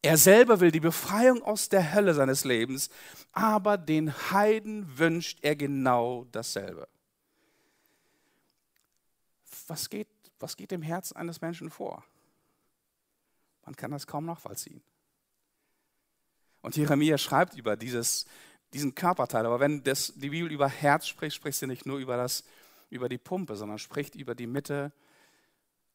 Er 0.00 0.16
selber 0.16 0.60
will 0.60 0.70
die 0.70 0.80
Befreiung 0.80 1.42
aus 1.42 1.68
der 1.68 1.92
Hölle 1.92 2.14
seines 2.14 2.44
Lebens, 2.44 2.88
aber 3.32 3.76
den 3.76 4.10
Heiden 4.30 4.98
wünscht 4.98 5.40
er 5.42 5.54
genau 5.54 6.24
dasselbe. 6.32 6.88
Was 9.66 9.88
geht, 9.90 10.08
was 10.38 10.56
geht 10.56 10.72
im 10.72 10.82
Herzen 10.82 11.16
eines 11.16 11.40
Menschen 11.40 11.70
vor? 11.70 12.04
Man 13.64 13.76
kann 13.76 13.90
das 13.90 14.06
kaum 14.06 14.26
nachvollziehen. 14.26 14.82
Und 16.60 16.76
Jeremia 16.76 17.18
schreibt 17.18 17.56
über 17.56 17.76
dieses, 17.76 18.26
diesen 18.72 18.94
Körperteil, 18.94 19.46
aber 19.46 19.60
wenn 19.60 19.82
das, 19.82 20.12
die 20.16 20.30
Bibel 20.30 20.50
über 20.50 20.68
Herz 20.68 21.06
spricht, 21.06 21.36
spricht 21.36 21.58
sie 21.58 21.66
nicht 21.66 21.86
nur 21.86 21.98
über, 21.98 22.16
das, 22.16 22.44
über 22.90 23.08
die 23.08 23.18
Pumpe, 23.18 23.56
sondern 23.56 23.78
spricht 23.78 24.14
über 24.14 24.34
die 24.34 24.46
Mitte 24.46 24.92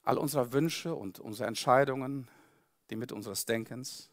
all 0.04 0.18
unserer 0.18 0.54
Wünsche 0.54 0.96
und 0.96 1.20
unserer 1.20 1.48
Entscheidungen, 1.48 2.28
die 2.90 2.96
Mitte 2.96 3.16
unseres 3.16 3.46
Denkens. 3.46 4.10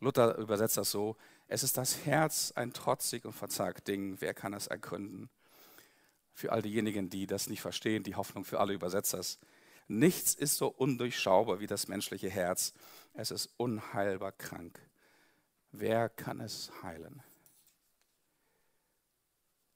Luther 0.00 0.36
übersetzt 0.38 0.76
das 0.76 0.90
so, 0.90 1.16
es 1.48 1.62
ist 1.62 1.76
das 1.76 2.04
Herz 2.06 2.52
ein 2.54 2.72
trotzig 2.72 3.24
und 3.24 3.32
verzagt 3.32 3.88
Ding, 3.88 4.20
wer 4.20 4.34
kann 4.34 4.52
es 4.52 4.66
ergründen? 4.66 5.28
Für 6.40 6.52
all 6.52 6.62
diejenigen, 6.62 7.10
die 7.10 7.26
das 7.26 7.48
nicht 7.48 7.60
verstehen, 7.60 8.02
die 8.02 8.14
Hoffnung 8.14 8.46
für 8.46 8.60
alle 8.60 8.72
Übersetzers. 8.72 9.38
Nichts 9.88 10.32
ist 10.34 10.56
so 10.56 10.68
undurchschaubar 10.68 11.60
wie 11.60 11.66
das 11.66 11.86
menschliche 11.86 12.30
Herz. 12.30 12.72
Es 13.12 13.30
ist 13.30 13.52
unheilbar 13.58 14.32
krank. 14.32 14.80
Wer 15.70 16.08
kann 16.08 16.40
es 16.40 16.72
heilen? 16.82 17.22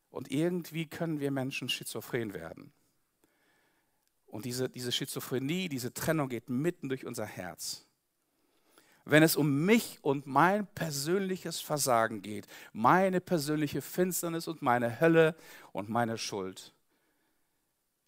Und 0.09 0.31
irgendwie 0.31 0.87
können 0.87 1.21
wir 1.21 1.31
Menschen 1.31 1.69
schizophren 1.69 2.33
werden. 2.33 2.73
Und 4.25 4.47
diese, 4.47 4.71
diese 4.71 4.91
Schizophrenie, 4.91 5.69
diese 5.69 5.93
Trennung 5.93 6.31
geht 6.31 6.49
mitten 6.49 6.89
durch 6.89 7.05
unser 7.05 7.27
Herz. 7.27 7.84
Wenn 9.05 9.23
es 9.23 9.37
um 9.37 9.65
mich 9.67 9.99
und 10.03 10.27
mein 10.27 10.67
persönliches 10.67 11.61
Versagen 11.61 12.23
geht, 12.23 12.47
meine 12.73 13.21
persönliche 13.21 13.83
Finsternis 13.83 14.49
und 14.49 14.63
meine 14.63 15.01
Hölle 15.01 15.37
und 15.73 15.91
meine 15.91 16.17
Schuld, 16.17 16.73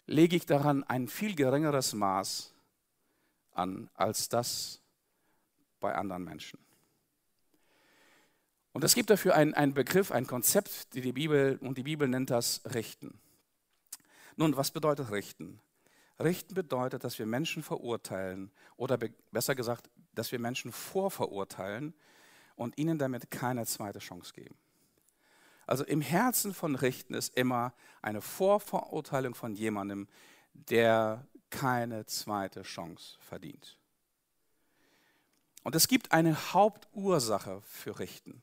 lege 0.07 0.35
ich 0.35 0.45
daran 0.45 0.83
ein 0.83 1.07
viel 1.07 1.35
geringeres 1.35 1.93
Maß 1.93 2.53
an 3.51 3.89
als 3.93 4.29
das 4.29 4.81
bei 5.79 5.93
anderen 5.93 6.23
Menschen. 6.23 6.59
Und 8.73 8.83
es 8.83 8.95
gibt 8.95 9.09
dafür 9.09 9.35
einen, 9.35 9.53
einen 9.53 9.73
Begriff, 9.73 10.11
ein 10.11 10.27
Konzept, 10.27 10.93
die 10.93 11.01
die 11.01 11.11
Bibel, 11.11 11.57
und 11.61 11.77
die 11.77 11.83
Bibel 11.83 12.07
nennt 12.07 12.29
das 12.29 12.61
Richten. 12.73 13.19
Nun, 14.35 14.55
was 14.55 14.71
bedeutet 14.71 15.11
Richten? 15.11 15.59
Richten 16.19 16.53
bedeutet, 16.53 17.03
dass 17.03 17.17
wir 17.17 17.25
Menschen 17.25 17.63
verurteilen 17.63 18.51
oder 18.75 18.99
besser 19.31 19.55
gesagt, 19.55 19.89
dass 20.17 20.31
wir 20.31 20.39
Menschen 20.39 20.71
vorverurteilen 20.71 21.93
und 22.55 22.77
ihnen 22.77 22.97
damit 22.97 23.31
keine 23.31 23.65
zweite 23.65 23.99
Chance 23.99 24.33
geben. 24.33 24.55
Also 25.65 25.83
im 25.83 26.01
Herzen 26.01 26.53
von 26.53 26.75
Richten 26.75 27.13
ist 27.13 27.35
immer 27.35 27.73
eine 28.01 28.21
Vorverurteilung 28.21 29.35
von 29.35 29.53
jemandem, 29.53 30.07
der 30.53 31.27
keine 31.49 32.05
zweite 32.05 32.63
Chance 32.63 33.17
verdient. 33.19 33.77
Und 35.63 35.75
es 35.75 35.89
gibt 35.89 36.13
eine 36.13 36.53
Hauptursache 36.53 37.61
für 37.61 37.99
Richten. 37.99 38.41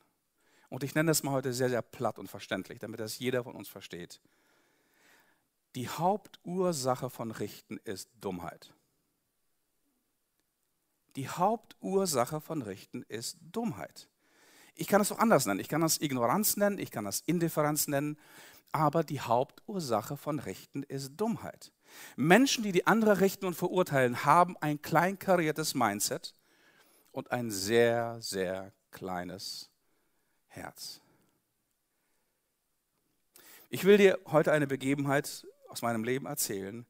Und 0.69 0.83
ich 0.83 0.93
nenne 0.93 1.09
das 1.09 1.23
mal 1.23 1.31
heute 1.31 1.53
sehr, 1.53 1.69
sehr 1.69 1.81
platt 1.81 2.19
und 2.19 2.27
verständlich, 2.27 2.79
damit 2.79 2.99
das 2.99 3.17
jeder 3.17 3.43
von 3.43 3.55
uns 3.55 3.67
versteht. 3.67 4.21
Die 5.73 5.89
Hauptursache 5.89 7.09
von 7.09 7.31
Richten 7.31 7.77
ist 7.83 8.09
Dummheit. 8.21 8.73
Die 11.15 11.29
Hauptursache 11.29 12.41
von 12.41 12.61
Richten 12.61 13.03
ist 13.03 13.37
Dummheit. 13.51 14.09
Ich 14.75 14.87
kann 14.87 15.01
es 15.01 15.11
auch 15.11 15.19
anders 15.19 15.45
nennen. 15.45 15.61
Ich 15.61 15.69
kann 15.69 15.81
das 15.81 16.01
Ignoranz 16.01 16.57
nennen, 16.57 16.77
ich 16.77 16.91
kann 16.91 17.05
das 17.05 17.21
Indifferenz 17.21 17.87
nennen, 17.87 18.17
aber 18.73 19.05
die 19.05 19.21
Hauptursache 19.21 20.17
von 20.17 20.39
Richten 20.39 20.83
ist 20.83 21.15
Dummheit. 21.15 21.71
Menschen, 22.17 22.63
die 22.63 22.73
die 22.73 22.87
andere 22.87 23.21
richten 23.21 23.45
und 23.45 23.53
verurteilen, 23.53 24.25
haben 24.25 24.57
ein 24.59 24.81
kleinkariertes 24.81 25.75
Mindset 25.75 26.33
und 27.13 27.31
ein 27.31 27.49
sehr, 27.49 28.21
sehr 28.21 28.73
kleines 28.91 29.69
Herz. 30.47 30.99
Ich 33.69 33.85
will 33.85 33.97
dir 33.97 34.19
heute 34.25 34.51
eine 34.51 34.67
Begebenheit 34.67 35.47
aus 35.69 35.81
meinem 35.81 36.03
Leben 36.03 36.25
erzählen 36.25 36.85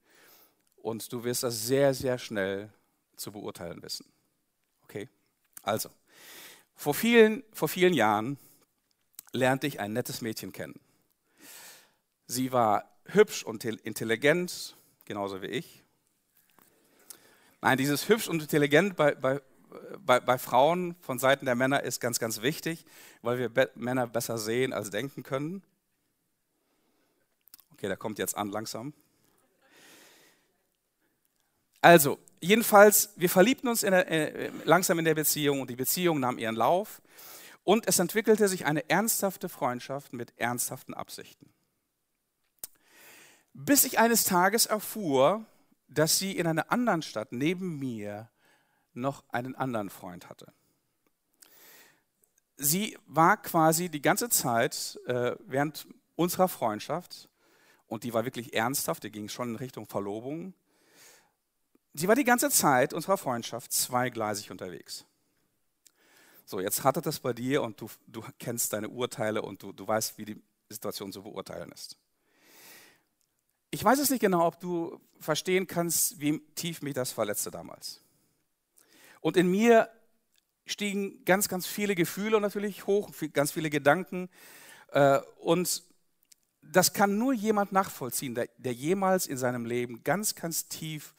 und 0.78 1.12
du 1.14 1.24
wirst 1.24 1.44
das 1.44 1.68
sehr, 1.68 1.94
sehr 1.94 2.18
schnell 2.18 2.72
zu 3.16 3.32
beurteilen 3.32 3.82
wissen. 3.84 4.15
Also, 5.66 5.90
vor 6.76 6.94
vielen, 6.94 7.44
vor 7.52 7.68
vielen 7.68 7.94
Jahren 7.94 8.38
lernte 9.32 9.66
ich 9.66 9.80
ein 9.80 9.94
nettes 9.94 10.22
Mädchen 10.22 10.54
kennen. 10.54 10.80
Sie 12.28 12.52
war 12.52 12.90
hübsch 13.06 13.44
und 13.44 13.66
intelligent, 13.66 14.76
genauso 15.06 15.42
wie 15.42 15.48
ich. 15.48 15.84
Nein, 17.62 17.80
dieses 17.80 18.08
hübsch 18.10 18.28
und 18.28 18.42
intelligent 18.44 18.96
bei, 18.96 19.16
bei, 19.16 19.42
bei, 20.06 20.20
bei 20.20 20.38
Frauen 20.38 20.96
von 21.02 21.18
Seiten 21.18 21.46
der 21.46 21.56
Männer 21.56 21.82
ist 21.82 22.00
ganz, 22.00 22.20
ganz 22.20 22.44
wichtig, 22.44 22.86
weil 23.24 23.40
wir 23.40 23.50
be 23.50 23.72
Männer 23.74 24.06
besser 24.06 24.38
sehen 24.38 24.72
als 24.72 24.92
denken 24.92 25.24
können. 25.24 25.64
Okay, 27.74 27.88
der 27.88 27.98
kommt 27.98 28.20
jetzt 28.20 28.38
an 28.38 28.52
langsam. 28.52 28.94
Also, 31.82 32.20
jedenfalls, 32.46 33.10
wir 33.16 33.30
verliebten 33.30 33.68
uns 33.68 33.84
in 33.84 33.92
der, 33.92 34.10
äh, 34.10 34.52
langsam 34.64 35.00
in 35.00 35.06
der 35.06 35.16
Beziehung 35.16 35.62
und 35.62 35.70
die 35.70 35.76
Beziehung 35.76 36.20
nahm 36.20 36.38
ihren 36.38 36.56
Lauf 36.56 37.02
und 37.64 37.88
es 37.88 38.00
entwickelte 38.00 38.48
sich 38.48 38.66
eine 38.66 38.90
ernsthafte 38.90 39.50
Freundschaft 39.50 40.14
mit 40.14 40.34
ernsthaften 40.38 40.94
Absichten. 40.94 41.50
Bis 43.54 43.84
ich 43.84 44.00
eines 44.00 44.26
Tages 44.26 44.66
erfuhr, 44.66 45.46
dass 45.88 46.20
sie 46.20 46.34
in 46.38 46.48
einer 46.48 46.72
anderen 46.72 47.02
Stadt 47.02 47.32
neben 47.32 47.80
mir 47.80 48.30
noch 48.94 49.24
einen 49.30 49.56
anderen 49.56 49.90
Freund 49.90 50.30
hatte. 50.30 50.54
Sie 52.58 52.98
war 53.06 53.42
quasi 53.42 53.90
die 53.90 54.02
ganze 54.02 54.30
Zeit 54.30 55.00
äh, 55.06 55.36
während 55.46 55.88
unserer 56.16 56.48
Freundschaft, 56.48 57.30
und 57.88 58.04
die 58.04 58.14
war 58.14 58.26
wirklich 58.26 58.54
ernsthaft, 58.54 59.04
die 59.04 59.12
ging 59.12 59.30
schon 59.30 59.50
in 59.50 59.56
Richtung 59.58 59.86
Verlobung, 59.86 60.54
Sie 61.98 62.10
war 62.10 62.16
die 62.16 62.26
ganze 62.26 62.50
Zeit 62.50 62.94
unserer 62.94 63.18
Freundschaft 63.18 63.72
zweigleisig 63.72 64.52
unterwegs. 64.52 65.06
So, 66.46 66.60
jetzt 66.60 66.84
hatte 66.84 67.02
das 67.02 67.22
bei 67.22 67.32
dir 67.32 67.64
und 67.64 67.80
du, 67.80 67.90
du 68.06 68.22
kennst 68.38 68.74
deine 68.74 68.90
Urteile 68.90 69.42
und 69.42 69.64
du, 69.64 69.72
du 69.72 69.88
weißt, 69.88 70.18
wie 70.18 70.26
die 70.26 70.44
Situation 70.68 71.14
zu 71.14 71.24
beurteilen 71.24 71.72
ist. 71.72 71.96
Ich 73.72 73.82
weiß 73.82 74.00
es 74.00 74.10
nicht 74.10 74.20
genau, 74.20 74.46
ob 74.46 74.60
du 74.60 75.00
verstehen 75.22 75.68
kannst, 75.68 76.20
wie 76.20 76.40
tief 76.56 76.82
mich 76.82 76.96
das 76.96 77.14
verletzte 77.14 77.50
damals. 77.50 78.02
Und 79.22 79.38
in 79.38 79.50
mir 79.50 79.90
stiegen 80.66 81.24
ganz, 81.24 81.48
ganz 81.48 81.66
viele 81.66 81.96
Gefühle 81.96 82.42
natürlich 82.42 82.88
hoch, 82.88 83.12
ganz 83.32 83.54
viele 83.54 83.70
Gedanken. 83.70 84.30
Äh, 84.90 85.20
und 85.40 85.82
das 86.62 86.92
kann 86.92 87.18
nur 87.18 87.32
jemand 87.32 87.72
nachvollziehen, 87.72 88.36
der, 88.36 88.50
der 88.58 88.74
jemals 88.74 89.28
in 89.28 89.38
seinem 89.38 89.66
Leben 89.66 90.04
ganz, 90.04 90.36
ganz 90.36 90.68
tief 90.68 91.16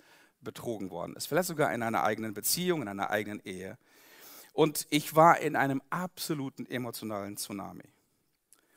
betrogen 0.47 0.91
worden 0.91 1.15
ist. 1.17 1.27
Vielleicht 1.27 1.49
sogar 1.49 1.75
in 1.75 1.83
einer 1.83 2.05
eigenen 2.05 2.33
Beziehung, 2.33 2.81
in 2.81 2.89
einer 2.89 3.11
eigenen 3.11 3.41
Ehe. 3.45 3.77
Und 4.55 4.87
ich 4.89 5.15
war 5.15 5.41
in 5.41 5.55
einem 5.57 5.83
absoluten 5.91 6.65
emotionalen 6.65 7.37
Tsunami. 7.37 7.85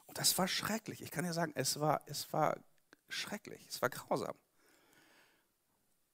Und 0.07 0.17
das 0.17 0.37
war 0.37 0.49
schrecklich. 0.49 1.01
Ich 1.01 1.11
kann 1.11 1.23
ja 1.23 1.31
sagen, 1.31 1.53
es 1.55 1.79
war, 1.79 2.01
es 2.07 2.33
war 2.33 2.57
schrecklich, 3.07 3.65
es 3.69 3.81
war 3.81 3.89
grausam. 3.89 4.35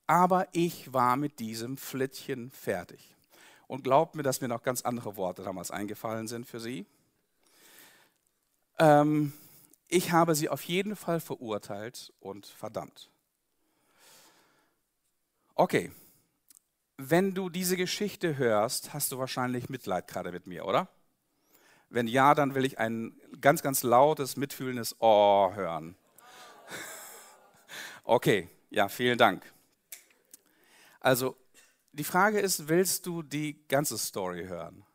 Aber 0.05 0.47
ich 0.51 0.93
war 0.93 1.15
mit 1.15 1.39
diesem 1.39 1.77
Flittchen 1.77 2.51
fertig. 2.51 3.15
Und 3.67 3.83
glaubt 3.83 4.13
mir, 4.13 4.21
dass 4.21 4.41
mir 4.41 4.47
noch 4.47 4.61
ganz 4.61 4.83
andere 4.83 5.15
Worte 5.15 5.41
damals 5.41 5.71
eingefallen 5.71 6.27
sind 6.27 6.45
für 6.45 6.59
sie. 6.59 6.85
Ähm, 8.77 9.33
ich 9.87 10.11
habe 10.11 10.35
sie 10.35 10.49
auf 10.49 10.61
jeden 10.63 10.95
Fall 10.95 11.19
verurteilt 11.19 12.13
und 12.19 12.45
verdammt. 12.45 13.09
Okay, 15.57 15.89
wenn 16.97 17.33
du 17.33 17.49
diese 17.49 17.77
Geschichte 17.77 18.35
hörst, 18.37 18.93
hast 18.93 19.13
du 19.13 19.19
wahrscheinlich 19.19 19.69
Mitleid 19.69 20.07
gerade 20.07 20.33
mit 20.33 20.47
mir, 20.47 20.65
oder? 20.65 20.89
Wenn 21.89 22.07
ja, 22.07 22.35
dann 22.35 22.55
will 22.55 22.65
ich 22.65 22.77
ein 22.77 23.17
ganz, 23.39 23.61
ganz 23.61 23.81
lautes, 23.81 24.35
mitfühlendes 24.35 24.95
Oh 24.99 25.51
hören. 25.53 25.95
Okay, 28.07 28.47
ja, 28.69 28.87
vielen 28.87 29.17
Dank. 29.17 29.51
Also, 30.99 31.35
die 31.91 32.03
Frage 32.03 32.39
ist, 32.39 32.67
willst 32.67 33.07
du 33.07 33.23
die 33.23 33.67
ganze 33.67 33.97
Story 33.97 34.45
hören? 34.45 34.85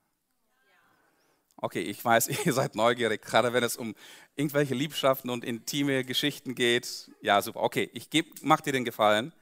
Okay, 1.56 1.80
ich 1.80 2.04
weiß, 2.04 2.28
ihr 2.46 2.52
seid 2.52 2.76
neugierig, 2.76 3.22
gerade 3.22 3.52
wenn 3.52 3.64
es 3.64 3.76
um 3.76 3.96
irgendwelche 4.36 4.76
Liebschaften 4.76 5.28
und 5.28 5.44
intime 5.44 6.04
Geschichten 6.04 6.54
geht. 6.54 7.10
Ja, 7.20 7.42
super. 7.42 7.64
Okay, 7.64 7.90
ich 7.92 8.08
mach 8.42 8.60
dir 8.60 8.72
den 8.72 8.84
Gefallen. 8.84 9.32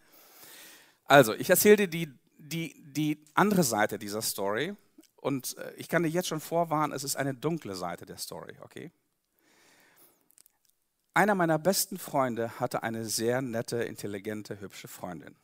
Also, 1.09 1.35
ich 1.35 1.49
erzähle 1.49 1.77
dir 1.77 1.89
die, 1.89 2.19
die, 2.37 2.85
die 2.93 3.25
andere 3.35 3.65
Seite 3.65 3.99
dieser 3.99 4.21
Story 4.21 4.77
und 5.17 5.57
äh, 5.57 5.73
ich 5.77 5.89
kann 5.89 6.03
dir 6.03 6.11
jetzt 6.11 6.29
schon 6.29 6.41
vorwarnen, 6.41 6.95
es 6.95 7.03
ist 7.03 7.17
eine 7.17 7.35
dunkle 7.35 7.75
Seite 7.75 8.05
der 8.05 8.19
Story, 8.19 8.57
okay? 8.61 8.93
Einer 11.15 11.35
meiner 11.35 11.59
besten 11.59 11.99
Freunde 11.99 12.61
hatte 12.61 12.83
eine 12.83 13.07
sehr 13.07 13.41
nette, 13.41 13.83
intelligente, 13.83 14.61
hübsche 14.61 14.87
Freundin. 14.87 15.35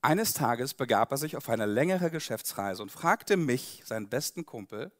Eines 0.00 0.32
Tages 0.32 0.72
begab 0.74 1.12
er 1.12 1.18
sich 1.18 1.36
auf 1.36 1.48
eine 1.48 1.66
längere 1.66 2.10
Geschäftsreise 2.10 2.82
und 2.82 2.90
fragte 2.90 3.36
mich, 3.36 3.82
seinen 3.84 4.08
besten 4.08 4.46
Kumpel, 4.46 4.90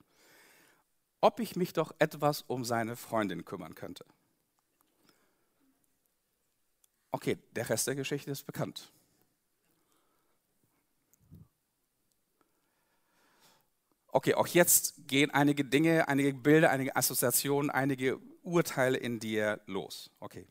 ob 1.23 1.41
ich 1.41 1.57
mich 1.57 1.73
doch 1.73 1.93
etwas 1.99 2.43
um 2.43 2.65
seine 2.67 2.97
Freundin 2.97 3.47
kümmern 3.47 3.75
könnte. 3.75 4.05
Okay, 7.13 7.39
der 7.53 7.69
Rest 7.69 7.87
der 7.87 7.95
Geschichte 7.95 8.31
ist 8.31 8.45
bekannt. 8.45 8.91
Okay, 14.09 14.35
auch 14.35 14.47
jetzt 14.47 15.07
gehen 15.07 15.31
einige 15.31 15.65
Dinge, 15.65 16.09
einige 16.09 16.35
Bilder, 16.35 16.71
einige 16.71 16.97
Assoziationen, 16.97 17.71
einige 17.71 18.19
Urteile 18.43 18.99
in 18.99 19.21
dir 19.21 19.61
los. 19.67 20.11
Okay. 20.21 20.47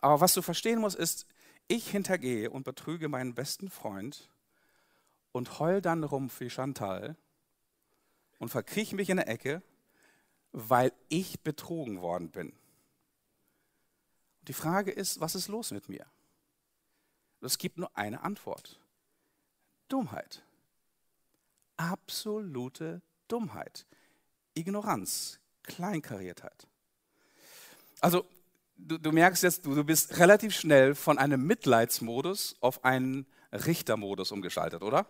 Aber 0.00 0.20
was 0.20 0.34
du 0.34 0.42
verstehen 0.42 0.80
musst, 0.80 0.96
ist, 0.96 1.26
ich 1.66 1.90
hintergehe 1.90 2.50
und 2.50 2.64
betrüge 2.64 3.08
meinen 3.08 3.34
besten 3.34 3.70
Freund 3.70 4.28
und 5.32 5.58
heul 5.58 5.80
dann 5.80 6.04
rum 6.04 6.30
wie 6.38 6.50
Chantal 6.50 7.16
und 8.38 8.48
verkrieche 8.48 8.96
mich 8.96 9.10
in 9.10 9.18
der 9.18 9.28
Ecke, 9.28 9.62
weil 10.52 10.92
ich 11.08 11.40
betrogen 11.40 12.00
worden 12.00 12.30
bin. 12.30 12.52
Die 14.48 14.54
Frage 14.54 14.90
ist, 14.90 15.20
was 15.20 15.34
ist 15.34 15.48
los 15.48 15.70
mit 15.70 15.88
mir? 15.88 16.06
Es 17.42 17.58
gibt 17.58 17.78
nur 17.78 17.96
eine 17.96 18.22
Antwort. 18.22 18.80
Dummheit. 19.88 20.42
Absolute 21.76 23.02
Dummheit. 23.28 23.86
Ignoranz. 24.54 25.38
Kleinkariertheit. 25.62 26.66
Also, 28.00 28.24
du, 28.78 28.96
du 28.96 29.12
merkst 29.12 29.42
jetzt, 29.42 29.66
du, 29.66 29.74
du 29.74 29.84
bist 29.84 30.18
relativ 30.18 30.54
schnell 30.54 30.94
von 30.94 31.18
einem 31.18 31.46
Mitleidsmodus 31.46 32.56
auf 32.60 32.84
einen 32.84 33.26
Richtermodus 33.52 34.32
umgeschaltet, 34.32 34.82
oder? 34.82 35.06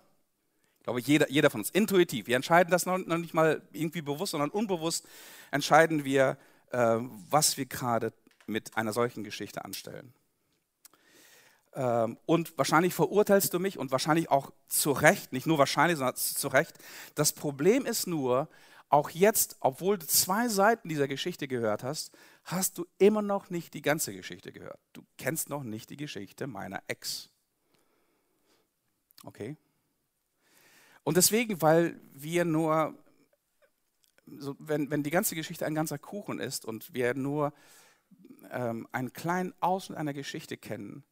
Ich 0.78 0.84
glaube, 0.84 1.00
jeder, 1.00 1.30
jeder 1.30 1.50
von 1.50 1.60
uns, 1.60 1.70
intuitiv. 1.70 2.26
Wir 2.26 2.36
entscheiden 2.36 2.70
das 2.72 2.86
noch, 2.86 2.98
noch 2.98 3.18
nicht 3.18 3.34
mal 3.34 3.62
irgendwie 3.72 4.02
bewusst, 4.02 4.32
sondern 4.32 4.50
unbewusst 4.50 5.06
entscheiden 5.52 6.04
wir, 6.04 6.38
äh, 6.72 6.98
was 7.30 7.56
wir 7.56 7.66
gerade 7.66 8.12
mit 8.48 8.76
einer 8.76 8.92
solchen 8.92 9.24
Geschichte 9.24 9.64
anstellen. 9.64 10.12
Ähm, 11.74 12.18
und 12.26 12.56
wahrscheinlich 12.56 12.94
verurteilst 12.94 13.52
du 13.54 13.58
mich 13.58 13.78
und 13.78 13.90
wahrscheinlich 13.92 14.30
auch 14.30 14.52
zu 14.66 14.92
Recht, 14.92 15.32
nicht 15.32 15.46
nur 15.46 15.58
wahrscheinlich, 15.58 15.98
sondern 15.98 16.16
zu 16.16 16.48
Recht. 16.48 16.78
Das 17.14 17.32
Problem 17.32 17.86
ist 17.86 18.06
nur, 18.06 18.48
auch 18.90 19.10
jetzt, 19.10 19.56
obwohl 19.60 19.98
du 19.98 20.06
zwei 20.06 20.48
Seiten 20.48 20.88
dieser 20.88 21.08
Geschichte 21.08 21.46
gehört 21.46 21.82
hast, 21.82 22.16
hast 22.44 22.78
du 22.78 22.86
immer 22.98 23.20
noch 23.20 23.50
nicht 23.50 23.74
die 23.74 23.82
ganze 23.82 24.14
Geschichte 24.14 24.50
gehört. 24.50 24.80
Du 24.94 25.04
kennst 25.18 25.50
noch 25.50 25.62
nicht 25.62 25.90
die 25.90 25.96
Geschichte 25.96 26.46
meiner 26.46 26.82
Ex. 26.88 27.30
Okay? 29.24 29.56
Und 31.04 31.16
deswegen, 31.16 31.60
weil 31.60 32.00
wir 32.14 32.44
nur, 32.44 32.94
so, 34.26 34.56
wenn, 34.58 34.90
wenn 34.90 35.02
die 35.02 35.10
ganze 35.10 35.34
Geschichte 35.34 35.66
ein 35.66 35.74
ganzer 35.74 35.98
Kuchen 35.98 36.40
ist 36.40 36.64
und 36.64 36.92
wir 36.94 37.14
nur 37.14 37.52
ähm, 38.50 38.88
einen 38.92 39.12
kleinen 39.12 39.54
Ausschnitt 39.60 39.98
einer 39.98 40.14
Geschichte 40.14 40.56
kennen 40.56 41.04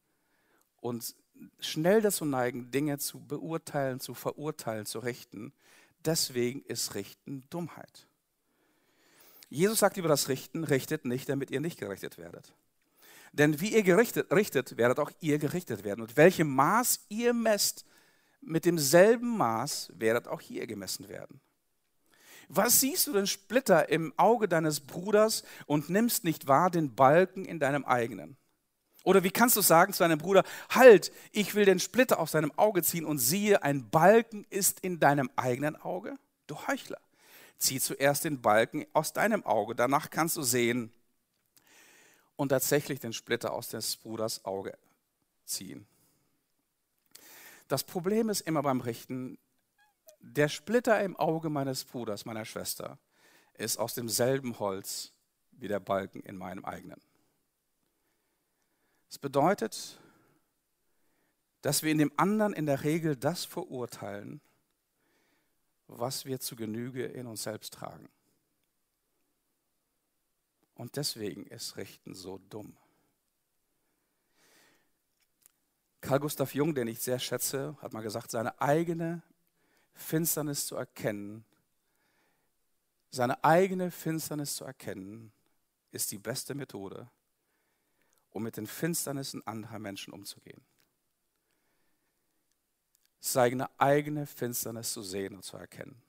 und 0.81 1.15
schnell 1.59 2.01
dazu 2.01 2.25
neigen, 2.25 2.71
Dinge 2.71 2.97
zu 2.97 3.19
beurteilen, 3.19 3.99
zu 3.99 4.13
verurteilen, 4.13 4.85
zu 4.85 4.99
richten, 4.99 5.53
deswegen 6.05 6.63
ist 6.63 6.95
Richten 6.95 7.43
Dummheit. 7.49 8.07
Jesus 9.49 9.79
sagt 9.79 9.97
über 9.97 10.09
das 10.09 10.27
Richten, 10.27 10.63
richtet 10.63 11.05
nicht, 11.05 11.29
damit 11.29 11.51
ihr 11.51 11.61
nicht 11.61 11.79
gerichtet 11.79 12.17
werdet. 12.17 12.53
Denn 13.31 13.59
wie 13.61 13.73
ihr 13.73 13.83
gerichtet, 13.83 14.31
richtet, 14.31 14.77
werdet 14.77 14.99
auch 14.99 15.11
ihr 15.19 15.37
gerichtet 15.37 15.83
werden. 15.83 16.01
Und 16.01 16.17
welchem 16.17 16.53
Maß 16.53 17.05
ihr 17.09 17.33
messt, 17.33 17.85
mit 18.41 18.65
demselben 18.65 19.37
Maß 19.37 19.91
werdet 19.95 20.27
auch 20.27 20.41
hier 20.41 20.67
gemessen 20.67 21.07
werden. 21.09 21.39
Was 22.49 22.79
siehst 22.79 23.07
du 23.07 23.13
den 23.13 23.27
Splitter 23.27 23.89
im 23.89 24.13
Auge 24.17 24.47
deines 24.47 24.79
Bruders 24.79 25.43
und 25.65 25.89
nimmst 25.89 26.23
nicht 26.23 26.47
wahr 26.47 26.69
den 26.69 26.95
Balken 26.95 27.45
in 27.45 27.59
deinem 27.59 27.83
eigenen? 27.83 28.37
Oder 29.03 29.23
wie 29.23 29.31
kannst 29.31 29.55
du 29.55 29.61
sagen 29.61 29.93
zu 29.93 30.03
deinem 30.03 30.17
Bruder, 30.17 30.43
halt, 30.69 31.11
ich 31.31 31.55
will 31.55 31.65
den 31.65 31.79
Splitter 31.79 32.19
aus 32.19 32.31
deinem 32.31 32.51
Auge 32.57 32.83
ziehen 32.83 33.05
und 33.05 33.19
siehe, 33.19 33.63
ein 33.63 33.89
Balken 33.89 34.45
ist 34.49 34.81
in 34.81 34.99
deinem 34.99 35.29
eigenen 35.35 35.75
Auge? 35.77 36.17
Du 36.45 36.55
Heuchler, 36.67 36.99
zieh 37.57 37.79
zuerst 37.79 38.25
den 38.25 38.41
Balken 38.41 38.85
aus 38.93 39.13
deinem 39.13 39.45
Auge, 39.45 39.75
danach 39.75 40.09
kannst 40.09 40.35
du 40.37 40.41
sehen 40.41 40.91
und 42.35 42.49
tatsächlich 42.49 42.99
den 42.99 43.13
Splitter 43.13 43.53
aus 43.53 43.69
des 43.69 43.97
Bruders 43.97 44.43
Auge 44.45 44.77
ziehen. 45.45 45.87
Das 47.67 47.83
Problem 47.83 48.29
ist 48.29 48.41
immer 48.41 48.61
beim 48.61 48.81
Richten, 48.81 49.37
der 50.19 50.49
Splitter 50.49 51.01
im 51.03 51.15
Auge 51.15 51.49
meines 51.49 51.85
Bruders, 51.85 52.25
meiner 52.25 52.45
Schwester, 52.45 52.97
ist 53.53 53.77
aus 53.77 53.93
demselben 53.93 54.59
Holz 54.59 55.13
wie 55.51 55.67
der 55.67 55.79
Balken 55.79 56.21
in 56.21 56.37
meinem 56.37 56.65
eigenen. 56.65 57.01
Das 59.07 59.17
bedeutet, 59.17 59.99
dass 61.61 61.83
wir 61.83 61.91
in 61.91 61.97
dem 61.97 62.11
anderen 62.17 62.53
in 62.53 62.65
der 62.65 62.83
Regel 62.83 63.15
das 63.15 63.45
verurteilen, 63.45 64.41
was 65.87 66.25
wir 66.25 66.39
zu 66.39 66.55
Genüge 66.55 67.05
in 67.05 67.27
uns 67.27 67.43
selbst 67.43 67.73
tragen. 67.73 68.09
Und 70.75 70.95
deswegen 70.95 71.47
ist 71.47 71.77
Richten 71.77 72.13
so 72.13 72.39
dumm. 72.49 72.77
Karl 76.01 76.19
Gustav 76.19 76.53
Jung, 76.53 76.75
den 76.75 76.87
ich 76.87 76.99
sehr 76.99 77.19
schätze, 77.19 77.75
hat 77.81 77.93
mal 77.93 78.03
gesagt, 78.03 78.29
seine 78.29 78.61
eigene 78.61 79.23
Finsternis 79.97 80.67
zu 80.67 80.75
erkennen, 80.75 81.43
seine 83.09 83.43
eigene 83.43 83.91
Finsternis 83.91 84.55
zu 84.55 84.65
erkennen, 84.65 85.31
ist 85.91 86.11
die 86.11 86.17
beste 86.17 86.55
Methode, 86.55 87.09
um 88.31 88.43
mit 88.43 88.57
den 88.57 88.67
Finsternissen 88.67 89.45
anderer 89.47 89.79
Menschen 89.79 90.13
umzugehen. 90.13 90.61
Seine 93.19 93.69
eigene 93.79 94.27
Finsternis 94.27 94.93
zu 94.93 95.01
sehen 95.01 95.35
und 95.35 95.43
zu 95.43 95.57
erkennen. 95.57 96.01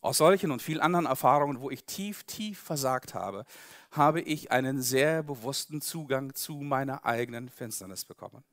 Aus 0.00 0.18
solchen 0.18 0.50
und 0.52 0.62
vielen 0.62 0.80
anderen 0.80 1.06
Erfahrungen, 1.06 1.60
wo 1.60 1.70
ich 1.70 1.84
tief, 1.84 2.24
tief 2.24 2.60
versagt 2.60 3.14
habe, 3.14 3.44
habe 3.90 4.20
ich 4.20 4.52
einen 4.52 4.80
sehr 4.80 5.22
bewussten 5.22 5.80
Zugang 5.80 6.34
zu 6.34 6.54
meiner 6.54 7.04
eigenen 7.04 7.48
Finsternis 7.48 8.04
bekommen. 8.04 8.44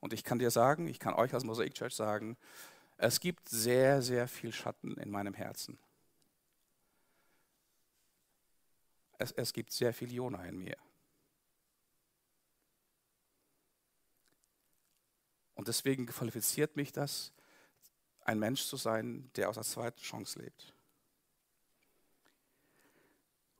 Und 0.00 0.12
ich 0.12 0.24
kann 0.24 0.38
dir 0.38 0.50
sagen, 0.50 0.86
ich 0.86 0.98
kann 0.98 1.14
euch 1.14 1.34
als 1.34 1.44
Mosaik 1.44 1.74
Church 1.74 1.94
sagen, 1.94 2.36
es 2.96 3.20
gibt 3.20 3.48
sehr, 3.48 4.02
sehr 4.02 4.28
viel 4.28 4.52
Schatten 4.52 4.96
in 4.96 5.10
meinem 5.10 5.34
Herzen. 5.34 5.78
Es, 9.18 9.32
es 9.32 9.52
gibt 9.52 9.72
sehr 9.72 9.92
viel 9.92 10.12
Jona 10.12 10.44
in 10.44 10.58
mir. 10.58 10.76
Und 15.54 15.66
deswegen 15.66 16.06
qualifiziert 16.06 16.76
mich 16.76 16.92
das, 16.92 17.32
ein 18.24 18.38
Mensch 18.38 18.64
zu 18.64 18.76
sein, 18.76 19.30
der 19.34 19.48
aus 19.48 19.56
der 19.56 19.64
zweiten 19.64 20.00
Chance 20.00 20.38
lebt. 20.40 20.72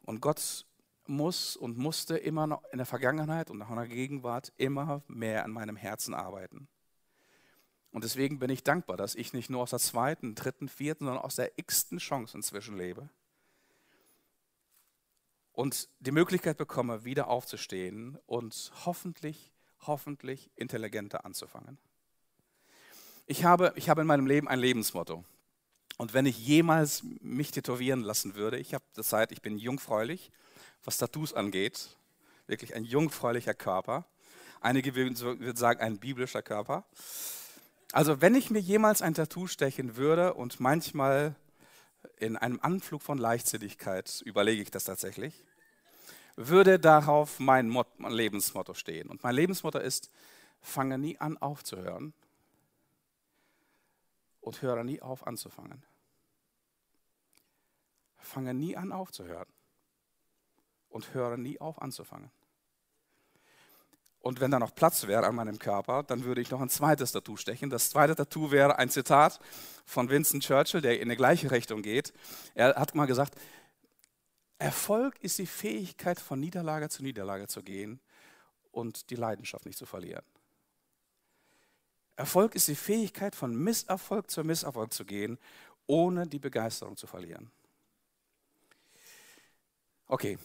Und 0.02 0.20
Gott 0.20 0.64
muss 1.08 1.56
und 1.56 1.78
musste 1.78 2.16
immer 2.16 2.46
noch 2.46 2.62
in 2.72 2.78
der 2.78 2.86
Vergangenheit 2.86 3.50
und 3.50 3.60
auch 3.62 3.70
in 3.70 3.76
der 3.76 3.88
Gegenwart 3.88 4.52
immer 4.56 5.02
mehr 5.08 5.44
an 5.44 5.50
meinem 5.50 5.76
Herzen 5.76 6.14
arbeiten. 6.14 6.68
Und 7.90 8.04
deswegen 8.04 8.38
bin 8.38 8.50
ich 8.50 8.62
dankbar, 8.62 8.96
dass 8.96 9.14
ich 9.14 9.32
nicht 9.32 9.50
nur 9.50 9.62
aus 9.62 9.70
der 9.70 9.78
zweiten, 9.78 10.34
dritten, 10.34 10.68
vierten, 10.68 11.06
sondern 11.06 11.24
aus 11.24 11.36
der 11.36 11.58
x-ten 11.58 11.98
Chance 11.98 12.36
inzwischen 12.36 12.76
lebe. 12.76 13.08
Und 15.52 15.88
die 15.98 16.12
Möglichkeit 16.12 16.56
bekomme, 16.56 17.04
wieder 17.04 17.28
aufzustehen 17.28 18.18
und 18.26 18.70
hoffentlich, 18.84 19.52
hoffentlich 19.86 20.50
intelligenter 20.54 21.24
anzufangen. 21.24 21.78
Ich 23.26 23.44
habe, 23.44 23.72
ich 23.74 23.88
habe 23.88 24.02
in 24.02 24.06
meinem 24.06 24.26
Leben 24.26 24.46
ein 24.46 24.60
Lebensmotto. 24.60 25.24
Und 25.96 26.14
wenn 26.14 26.26
ich 26.26 26.38
jemals 26.38 27.02
mich 27.20 27.50
tätowieren 27.50 28.02
lassen 28.02 28.36
würde, 28.36 28.58
ich 28.58 28.72
habe 28.72 28.84
das 28.94 29.08
Zeit, 29.08 29.32
ich 29.32 29.42
bin 29.42 29.58
jungfräulich, 29.58 30.30
was 30.84 30.98
Tattoos 30.98 31.34
angeht, 31.34 31.96
wirklich 32.46 32.74
ein 32.74 32.84
jungfräulicher 32.84 33.54
Körper. 33.54 34.04
Einige 34.60 34.94
würden 34.94 35.14
sagen, 35.56 35.80
ein 35.80 35.98
biblischer 35.98 36.42
Körper. 36.42 36.84
Also 37.92 38.20
wenn 38.20 38.34
ich 38.34 38.50
mir 38.50 38.60
jemals 38.60 39.02
ein 39.02 39.14
Tattoo 39.14 39.46
stechen 39.46 39.96
würde 39.96 40.34
und 40.34 40.60
manchmal 40.60 41.34
in 42.16 42.36
einem 42.36 42.58
Anflug 42.60 43.02
von 43.02 43.18
Leichtsinnigkeit 43.18 44.22
überlege 44.24 44.62
ich 44.62 44.70
das 44.70 44.84
tatsächlich, 44.84 45.44
würde 46.36 46.78
darauf 46.78 47.38
mein, 47.38 47.68
Mot 47.68 47.86
mein 47.98 48.12
Lebensmotto 48.12 48.74
stehen. 48.74 49.08
Und 49.08 49.22
mein 49.22 49.34
Lebensmotto 49.34 49.78
ist, 49.78 50.10
fange 50.60 50.98
nie 50.98 51.18
an 51.18 51.36
aufzuhören, 51.38 52.12
und 54.40 54.62
höre 54.62 54.82
nie 54.82 55.02
auf 55.02 55.26
anzufangen. 55.26 55.82
Fange 58.16 58.54
nie 58.54 58.76
an 58.76 58.92
aufzuhören 58.92 59.46
und 60.88 61.14
höre 61.14 61.36
nie 61.36 61.60
auf 61.60 61.80
anzufangen. 61.80 62.30
Und 64.20 64.40
wenn 64.40 64.50
da 64.50 64.58
noch 64.58 64.74
Platz 64.74 65.06
wäre 65.06 65.26
an 65.26 65.34
meinem 65.34 65.58
Körper, 65.58 66.02
dann 66.02 66.24
würde 66.24 66.40
ich 66.40 66.50
noch 66.50 66.60
ein 66.60 66.68
zweites 66.68 67.12
Tattoo 67.12 67.36
stechen. 67.36 67.70
Das 67.70 67.90
zweite 67.90 68.16
Tattoo 68.16 68.50
wäre 68.50 68.78
ein 68.78 68.90
Zitat 68.90 69.38
von 69.86 70.10
Winston 70.10 70.40
Churchill, 70.40 70.80
der 70.80 71.00
in 71.00 71.08
die 71.08 71.16
gleiche 71.16 71.50
Richtung 71.50 71.82
geht. 71.82 72.12
Er 72.54 72.74
hat 72.74 72.94
mal 72.94 73.06
gesagt, 73.06 73.36
Erfolg 74.58 75.18
ist 75.20 75.38
die 75.38 75.46
Fähigkeit, 75.46 76.18
von 76.18 76.40
Niederlage 76.40 76.88
zu 76.88 77.02
Niederlage 77.02 77.46
zu 77.46 77.62
gehen 77.62 78.00
und 78.72 79.10
die 79.10 79.14
Leidenschaft 79.14 79.66
nicht 79.66 79.78
zu 79.78 79.86
verlieren. 79.86 80.24
Erfolg 82.16 82.56
ist 82.56 82.66
die 82.66 82.74
Fähigkeit, 82.74 83.36
von 83.36 83.54
Misserfolg 83.54 84.28
zu 84.28 84.42
Misserfolg 84.42 84.92
zu 84.92 85.04
gehen, 85.04 85.38
ohne 85.86 86.26
die 86.26 86.40
Begeisterung 86.40 86.96
zu 86.96 87.06
verlieren. 87.06 87.52
Okay, 90.08 90.38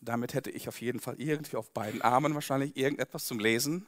damit 0.00 0.34
hätte 0.34 0.50
ich 0.50 0.68
auf 0.68 0.80
jeden 0.80 1.00
Fall 1.00 1.20
irgendwie 1.20 1.56
auf 1.56 1.70
beiden 1.70 2.02
Armen 2.02 2.34
wahrscheinlich 2.34 2.76
irgendetwas 2.76 3.26
zum 3.26 3.38
Lesen. 3.38 3.86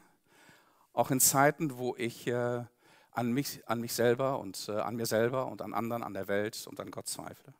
Auch 0.92 1.10
in 1.10 1.20
Zeiten, 1.20 1.78
wo 1.78 1.94
ich 1.96 2.26
äh, 2.26 2.64
an, 3.12 3.32
mich, 3.32 3.66
an 3.68 3.80
mich 3.80 3.92
selber 3.92 4.38
und 4.38 4.68
äh, 4.68 4.72
an 4.72 4.96
mir 4.96 5.06
selber 5.06 5.46
und 5.46 5.62
an 5.62 5.74
anderen, 5.74 6.02
an 6.02 6.14
der 6.14 6.28
Welt 6.28 6.66
und 6.66 6.80
an 6.80 6.90
Gott 6.90 7.08
zweifle. 7.08 7.54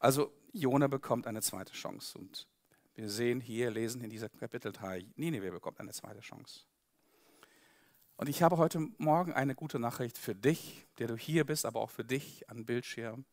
Also 0.00 0.32
Jona 0.52 0.88
bekommt 0.88 1.26
eine 1.26 1.42
zweite 1.42 1.72
Chance. 1.72 2.18
Und 2.18 2.48
wir 2.94 3.08
sehen 3.08 3.40
hier, 3.40 3.70
lesen 3.70 4.02
in 4.02 4.10
dieser 4.10 4.28
Kapitel 4.28 4.72
3, 4.72 5.06
Nineveh 5.16 5.50
bekommt 5.50 5.80
eine 5.80 5.92
zweite 5.92 6.20
Chance. 6.20 6.62
Und 8.16 8.28
ich 8.28 8.42
habe 8.42 8.58
heute 8.58 8.78
Morgen 8.98 9.32
eine 9.32 9.54
gute 9.54 9.78
Nachricht 9.78 10.18
für 10.18 10.34
dich, 10.34 10.86
der 10.98 11.08
du 11.08 11.16
hier 11.16 11.44
bist, 11.44 11.64
aber 11.64 11.80
auch 11.80 11.90
für 11.90 12.04
dich 12.04 12.48
an 12.50 12.64
Bildschirm. 12.64 13.24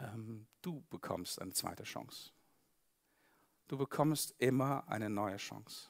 Ähm, 0.00 0.46
du 0.62 0.82
bekommst 0.90 1.40
eine 1.40 1.52
zweite 1.52 1.82
Chance. 1.82 2.30
Du 3.68 3.78
bekommst 3.78 4.34
immer 4.38 4.88
eine 4.88 5.08
neue 5.08 5.36
Chance. 5.36 5.88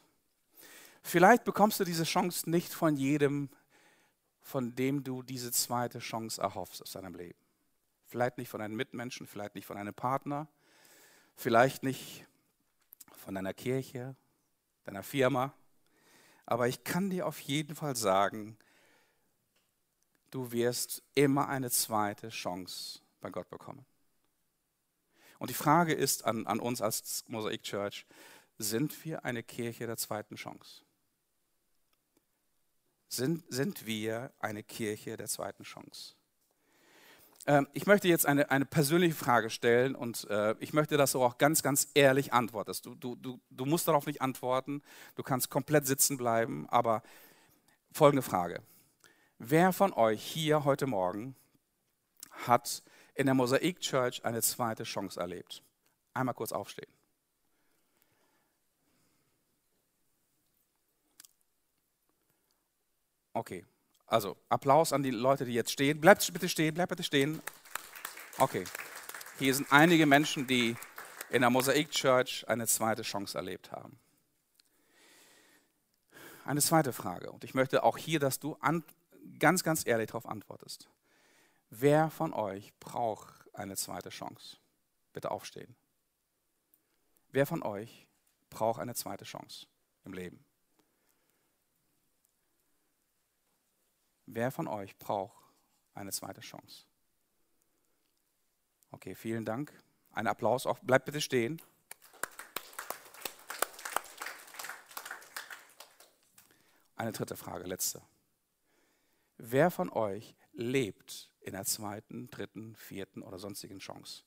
Vielleicht 1.02 1.44
bekommst 1.44 1.80
du 1.80 1.84
diese 1.84 2.04
Chance 2.04 2.48
nicht 2.48 2.72
von 2.72 2.96
jedem, 2.96 3.50
von 4.40 4.74
dem 4.74 5.04
du 5.04 5.22
diese 5.22 5.52
zweite 5.52 5.98
Chance 5.98 6.40
erhoffst 6.40 6.82
aus 6.82 6.92
deinem 6.92 7.14
Leben. 7.14 7.38
Vielleicht 8.06 8.38
nicht 8.38 8.48
von 8.48 8.60
einem 8.60 8.76
Mitmenschen, 8.76 9.26
vielleicht 9.26 9.54
nicht 9.54 9.66
von 9.66 9.76
einem 9.76 9.94
Partner, 9.94 10.48
vielleicht 11.34 11.82
nicht 11.82 12.26
von 13.16 13.34
deiner 13.34 13.54
Kirche, 13.54 14.16
deiner 14.84 15.02
Firma, 15.02 15.54
aber 16.46 16.68
ich 16.68 16.84
kann 16.84 17.10
dir 17.10 17.26
auf 17.26 17.40
jeden 17.40 17.74
Fall 17.74 17.96
sagen, 17.96 18.58
du 20.30 20.52
wirst 20.52 21.02
immer 21.14 21.48
eine 21.48 21.70
zweite 21.70 22.28
Chance 22.28 23.00
bei 23.20 23.30
Gott 23.30 23.48
bekommen. 23.48 23.84
Und 25.44 25.50
die 25.50 25.52
Frage 25.52 25.92
ist 25.92 26.24
an, 26.24 26.46
an 26.46 26.59
uns 26.59 26.80
als 26.80 27.22
Mosaik 27.28 27.62
Church, 27.64 28.07
sind 28.57 29.04
wir 29.04 29.26
eine 29.26 29.42
Kirche 29.42 29.87
der 29.87 29.98
zweiten 29.98 30.37
Chance? 30.37 30.80
Sind, 33.11 33.44
sind 33.50 33.85
wir 33.85 34.33
eine 34.38 34.62
Kirche 34.62 35.18
der 35.18 35.26
zweiten 35.26 35.64
Chance? 35.64 36.14
Ähm, 37.46 37.68
ich 37.74 37.85
möchte 37.85 38.09
jetzt 38.09 38.24
eine, 38.24 38.50
eine 38.50 38.64
persönliche 38.64 39.14
Frage 39.14 39.50
stellen 39.50 39.94
und 39.94 40.26
äh, 40.30 40.54
ich 40.61 40.72
möchte, 40.72 40.96
dass 40.96 41.12
du 41.12 41.22
auch 41.22 41.37
ganz, 41.37 41.62
ganz 41.62 41.88
ehrlich 41.92 42.33
antwortest. 42.33 42.87
Du, 42.87 42.94
du, 42.94 43.14
du, 43.14 43.38
du 43.50 43.66
musst 43.66 43.87
darauf 43.87 44.07
nicht 44.07 44.22
antworten, 44.22 44.80
du 45.14 45.22
kannst 45.22 45.50
komplett 45.50 45.87
sitzen 45.87 46.16
bleiben, 46.16 46.66
aber 46.70 47.02
folgende 47.92 48.22
Frage. 48.22 48.62
Wer 49.38 49.74
von 49.74 49.92
euch 49.92 50.22
hier 50.24 50.64
heute 50.64 50.87
Morgen 50.87 51.37
hat 52.30 52.83
in 53.14 53.27
der 53.27 53.35
Mosaik 53.35 53.81
Church 53.81 54.24
eine 54.24 54.42
zweite 54.42 54.85
Chance 54.85 55.20
erlebt? 55.20 55.62
Einmal 56.12 56.35
kurz 56.35 56.53
aufstehen. 56.53 56.92
Okay, 63.33 63.64
also 64.07 64.37
Applaus 64.48 64.92
an 64.92 65.03
die 65.03 65.11
Leute, 65.11 65.44
die 65.44 65.55
jetzt 65.55 65.72
stehen. 65.72 66.00
Bleibt 66.00 66.33
bitte 66.33 66.48
stehen, 66.48 66.74
bleibt 66.74 66.90
bitte 66.90 67.03
stehen. 67.03 67.42
Okay, 68.38 68.64
hier 69.38 69.55
sind 69.55 69.72
einige 69.72 70.07
Menschen, 70.07 70.46
die 70.46 70.77
in 71.31 71.40
der 71.40 71.50
Mosaik 71.50 71.90
Church 71.90 72.44
eine 72.46 72.66
zweite 72.68 73.03
Chance 73.03 73.37
erlebt 73.37 73.72
haben. 73.72 73.98
Eine 76.44 76.61
zweite 76.61 76.92
Frage, 76.92 77.33
und 77.33 77.42
ich 77.42 77.55
möchte 77.55 77.83
auch 77.83 77.96
hier, 77.96 78.20
dass 78.20 78.38
du 78.38 78.55
an, 78.61 78.85
ganz, 79.38 79.64
ganz 79.64 79.87
ehrlich 79.87 80.09
darauf 80.09 80.27
antwortest. 80.27 80.88
Wer 81.70 82.11
von 82.11 82.33
euch 82.33 82.72
braucht 82.79 83.48
eine 83.55 83.77
zweite 83.77 84.11
Chance? 84.11 84.59
Bitte 85.12 85.31
aufstehen. 85.31 85.74
Wer 87.31 87.46
von 87.46 87.62
euch 87.62 88.07
braucht 88.50 88.81
eine 88.81 88.94
zweite 88.94 89.24
Chance 89.24 89.66
im 90.05 90.12
Leben? 90.12 90.44
Wer 94.27 94.50
von 94.50 94.68
euch 94.68 94.96
braucht 94.98 95.37
eine 95.94 96.12
zweite 96.12 96.40
Chance? 96.40 96.85
Okay, 98.90 99.14
vielen 99.14 99.44
Dank. 99.44 99.72
Ein 100.12 100.29
Applaus. 100.29 100.66
Auch, 100.66 100.79
bleibt 100.79 101.05
bitte 101.07 101.20
stehen. 101.20 101.61
Eine 106.96 107.12
dritte 107.12 107.37
Frage, 107.37 107.64
letzte. 107.64 108.00
Wer 109.37 109.70
von 109.70 109.90
euch 109.90 110.37
lebt 110.53 111.34
in 111.44 111.52
der 111.52 111.64
zweiten, 111.64 112.30
dritten, 112.30 112.74
vierten 112.76 113.22
oder 113.22 113.38
sonstigen 113.38 113.78
Chance? 113.78 114.24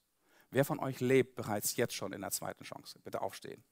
Wer 0.49 0.63
von 0.63 0.80
euch 0.80 0.99
lebt 0.99 1.36
bereits 1.36 1.75
jetzt 1.75 1.93
schon 1.93 2.13
in 2.13 2.21
der 2.21 2.32
zweiten 2.32 2.63
Chance? 2.63 2.99
Bitte 2.99 3.21
aufstehen. 3.21 3.63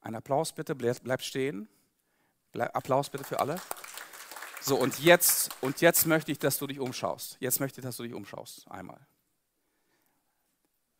Ein 0.00 0.14
Applaus 0.14 0.52
bitte, 0.52 0.76
bleibt 0.76 1.24
stehen. 1.24 1.68
Applaus 2.52 3.10
bitte 3.10 3.24
für 3.24 3.40
alle. 3.40 3.60
So, 4.60 4.76
und 4.76 5.00
jetzt, 5.00 5.50
und 5.62 5.80
jetzt 5.80 6.06
möchte 6.06 6.32
ich, 6.32 6.38
dass 6.38 6.58
du 6.58 6.66
dich 6.66 6.80
umschaust. 6.80 7.36
Jetzt 7.40 7.60
möchte 7.60 7.80
ich, 7.80 7.84
dass 7.84 7.96
du 7.96 8.04
dich 8.04 8.14
umschaust. 8.14 8.68
Einmal. 8.68 9.04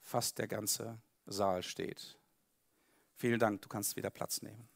Fast 0.01 0.38
der 0.38 0.49
ganze 0.49 1.01
Saal 1.27 1.62
steht. 1.62 2.19
Vielen 3.14 3.38
Dank, 3.38 3.62
du 3.62 3.69
kannst 3.69 3.97
wieder 3.97 4.11
Platz 4.11 4.42
nehmen. 4.42 4.69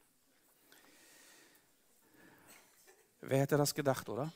Wer 3.21 3.41
hätte 3.41 3.57
das 3.57 3.75
gedacht, 3.75 4.09
oder? 4.09 4.33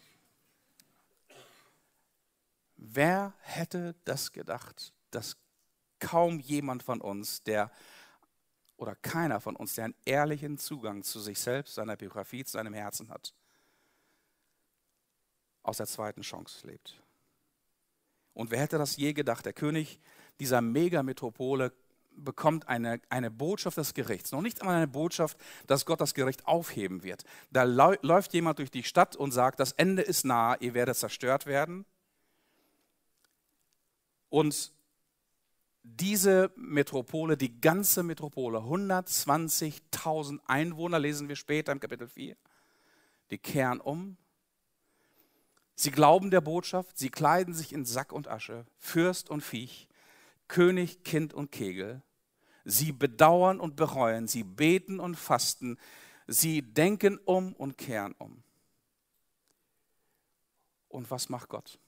Wer 2.76 3.32
hätte 3.40 3.94
das 4.04 4.30
gedacht, 4.32 4.92
dass 5.10 5.36
kaum 5.98 6.38
jemand 6.40 6.82
von 6.82 7.00
uns, 7.00 7.42
der 7.42 7.70
oder 8.76 8.94
keiner 8.96 9.40
von 9.40 9.56
uns, 9.56 9.74
der 9.74 9.84
einen 9.84 9.94
ehrlichen 10.04 10.58
Zugang 10.58 11.02
zu 11.02 11.20
sich 11.20 11.38
selbst, 11.38 11.74
seiner 11.74 11.96
Biografie, 11.96 12.44
zu 12.44 12.52
seinem 12.52 12.74
Herzen 12.74 13.08
hat, 13.08 13.34
aus 15.62 15.78
der 15.78 15.86
zweiten 15.86 16.22
Chance 16.22 16.66
lebt. 16.66 17.00
Und 18.34 18.50
wer 18.50 18.60
hätte 18.60 18.78
das 18.78 18.96
je 18.96 19.12
gedacht? 19.12 19.46
Der 19.46 19.52
König 19.52 20.00
dieser 20.40 20.60
Megametropole 20.60 21.72
bekommt 22.16 22.68
eine, 22.68 23.00
eine 23.08 23.30
Botschaft 23.30 23.76
des 23.76 23.94
Gerichts. 23.94 24.32
Noch 24.32 24.42
nicht 24.42 24.60
einmal 24.60 24.76
eine 24.76 24.88
Botschaft, 24.88 25.38
dass 25.66 25.86
Gott 25.86 26.00
das 26.00 26.14
Gericht 26.14 26.46
aufheben 26.46 27.02
wird. 27.02 27.24
Da 27.50 27.64
läuft 27.64 28.34
jemand 28.34 28.58
durch 28.58 28.70
die 28.70 28.84
Stadt 28.84 29.16
und 29.16 29.32
sagt, 29.32 29.60
das 29.60 29.72
Ende 29.72 30.02
ist 30.02 30.24
nah, 30.24 30.56
ihr 30.60 30.74
werdet 30.74 30.96
zerstört 30.96 31.46
werden. 31.46 31.84
Und 34.28 34.72
diese 35.84 36.50
Metropole, 36.56 37.36
die 37.36 37.60
ganze 37.60 38.02
Metropole, 38.02 38.58
120.000 38.58 40.40
Einwohner, 40.46 40.98
lesen 40.98 41.28
wir 41.28 41.36
später 41.36 41.72
im 41.72 41.78
Kapitel 41.78 42.08
4, 42.08 42.36
die 43.30 43.38
kehren 43.38 43.80
um. 43.80 44.16
Sie 45.76 45.90
glauben 45.90 46.30
der 46.30 46.40
Botschaft, 46.40 46.96
sie 46.96 47.10
kleiden 47.10 47.52
sich 47.52 47.72
in 47.72 47.84
Sack 47.84 48.12
und 48.12 48.28
Asche, 48.28 48.64
Fürst 48.78 49.28
und 49.28 49.42
Viech, 49.42 49.88
König, 50.48 51.04
Kind 51.04 51.34
und 51.34 51.50
Kegel. 51.50 52.02
Sie 52.64 52.92
bedauern 52.92 53.60
und 53.60 53.76
bereuen, 53.76 54.26
sie 54.26 54.42
beten 54.42 55.00
und 55.00 55.16
fasten, 55.16 55.78
sie 56.26 56.62
denken 56.62 57.18
um 57.18 57.52
und 57.54 57.76
kehren 57.76 58.14
um. 58.18 58.42
Und 60.88 61.10
was 61.10 61.28
macht 61.28 61.48
Gott? 61.48 61.78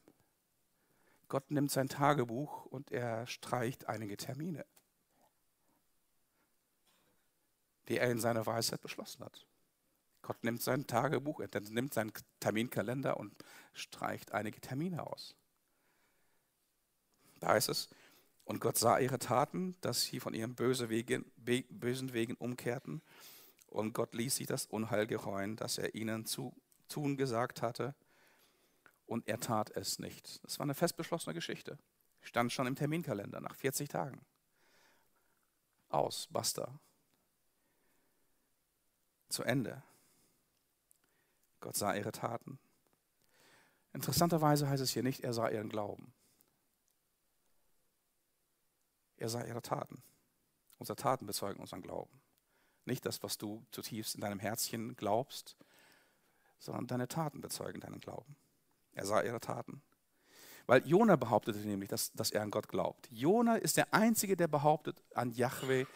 Gott 1.29 1.51
nimmt 1.51 1.71
sein 1.71 1.88
Tagebuch 1.88 2.66
und 2.66 2.92
er 2.92 3.27
streicht 3.27 3.88
einige 3.88 4.16
Termine, 4.16 4.64
die 7.88 7.99
er 7.99 8.11
in 8.11 8.21
seiner 8.21 8.47
Weisheit 8.47 8.81
beschlossen 8.81 9.25
hat. 9.25 9.47
Gott 10.23 10.42
nimmt 10.42 10.62
sein 10.62 10.87
Tagebuch, 10.87 11.40
er 11.40 11.49
nimmt 11.71 11.95
seinen 11.95 12.12
Terminkalender 12.40 13.16
und 13.16 13.33
streicht 13.75 14.33
einige 14.33 14.61
Termine 14.61 15.07
aus. 15.07 15.37
Da 17.38 17.49
heißt 17.51 17.69
es, 17.69 17.88
und 18.47 18.61
Gott 18.61 18.79
sah 18.79 18.99
ihre 18.99 19.19
Taten, 19.19 19.77
dass 19.83 20.03
sie 20.05 20.21
von 20.21 20.33
ihren 20.33 20.55
bösen 20.55 20.89
Wegen, 20.89 21.31
bösen 21.37 22.15
Wegen 22.15 22.35
umkehrten. 22.37 23.03
Und 23.67 23.93
Gott 23.93 24.15
ließ 24.15 24.37
sie 24.37 24.47
das 24.47 24.67
Unheil 24.67 25.07
gereuen, 25.07 25.57
das 25.57 25.77
er 25.77 25.95
ihnen 25.95 26.25
zu 26.25 26.55
tun 26.89 27.17
gesagt 27.17 27.61
hatte 27.61 27.95
und 29.07 29.29
er 29.29 29.41
tat 29.41 29.71
es 29.77 29.99
nicht. 29.99 30.45
Das 30.45 30.59
war 30.59 30.65
eine 30.65 30.75
fest 30.75 30.97
beschlossene 30.97 31.35
Geschichte. 31.35 31.79
Stand 32.21 32.53
schon 32.53 32.67
im 32.67 32.77
Terminkalender 32.77 33.41
nach 33.41 33.55
40 33.55 33.89
Tagen. 33.89 34.25
Aus, 35.89 36.29
basta. 36.31 36.79
Zu 39.29 39.43
Ende. 39.43 39.83
Gott 41.61 41.77
sah 41.77 41.95
ihre 41.95 42.13
Taten. 42.13 42.59
Interessanterweise 43.93 44.69
heißt 44.69 44.83
es 44.83 44.91
hier 44.91 45.03
nicht, 45.03 45.25
er 45.25 45.33
sah 45.33 45.49
ihren 45.49 45.69
Glauben. 45.69 46.13
Er 49.16 49.29
sah 49.29 49.44
ihre 49.44 49.62
Taten. 49.62 50.02
Unsere 50.79 50.96
Taten 50.96 51.26
bezeugen 51.26 51.61
unseren 51.61 51.83
Glauben. 51.83 52.20
Nicht 52.85 53.07
das, 53.07 53.22
was 53.22 53.38
du 53.38 53.64
zutiefst 53.70 54.14
in 54.14 54.20
deinem 54.20 54.38
Herzchen 54.38 54.94
glaubst, 54.96 55.57
sondern 56.59 56.87
deine 56.87 57.09
Taten 57.09 57.40
bezeugen 57.40 57.81
deinen 57.81 58.00
Glauben. 58.00 58.37
Er 58.92 59.07
sah 59.07 59.22
ihre 59.22 59.40
Taten. 59.40 59.83
Weil 60.66 60.87
Jona 60.87 61.16
behauptete 61.16 61.59
nämlich, 61.61 61.88
dass, 61.88 62.12
dass 62.12 62.31
er 62.31 62.42
an 62.42 62.50
Gott 62.50 62.68
glaubt. 62.68 63.09
Jona 63.11 63.57
ist 63.57 63.76
der 63.76 63.92
Einzige, 63.94 64.37
der 64.37 64.48
behauptet 64.48 65.00
an 65.14 65.31
Yahweh, 65.31 65.87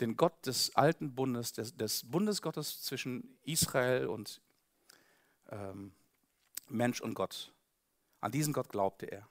den 0.00 0.16
Gott 0.16 0.46
des 0.46 0.74
alten 0.76 1.14
Bundes, 1.14 1.52
des, 1.52 1.76
des 1.76 2.08
Bundesgottes 2.10 2.82
zwischen 2.82 3.38
Israel 3.44 4.08
und 4.08 4.40
ähm, 5.50 5.92
Mensch 6.68 7.00
und 7.00 7.14
Gott. 7.14 7.52
An 8.20 8.32
diesen 8.32 8.52
Gott 8.52 8.68
glaubte 8.68 9.06
er. 9.06 9.28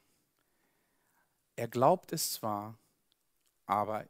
Er 1.55 1.67
glaubt 1.67 2.13
es 2.13 2.33
zwar, 2.33 2.77
aber 3.65 4.05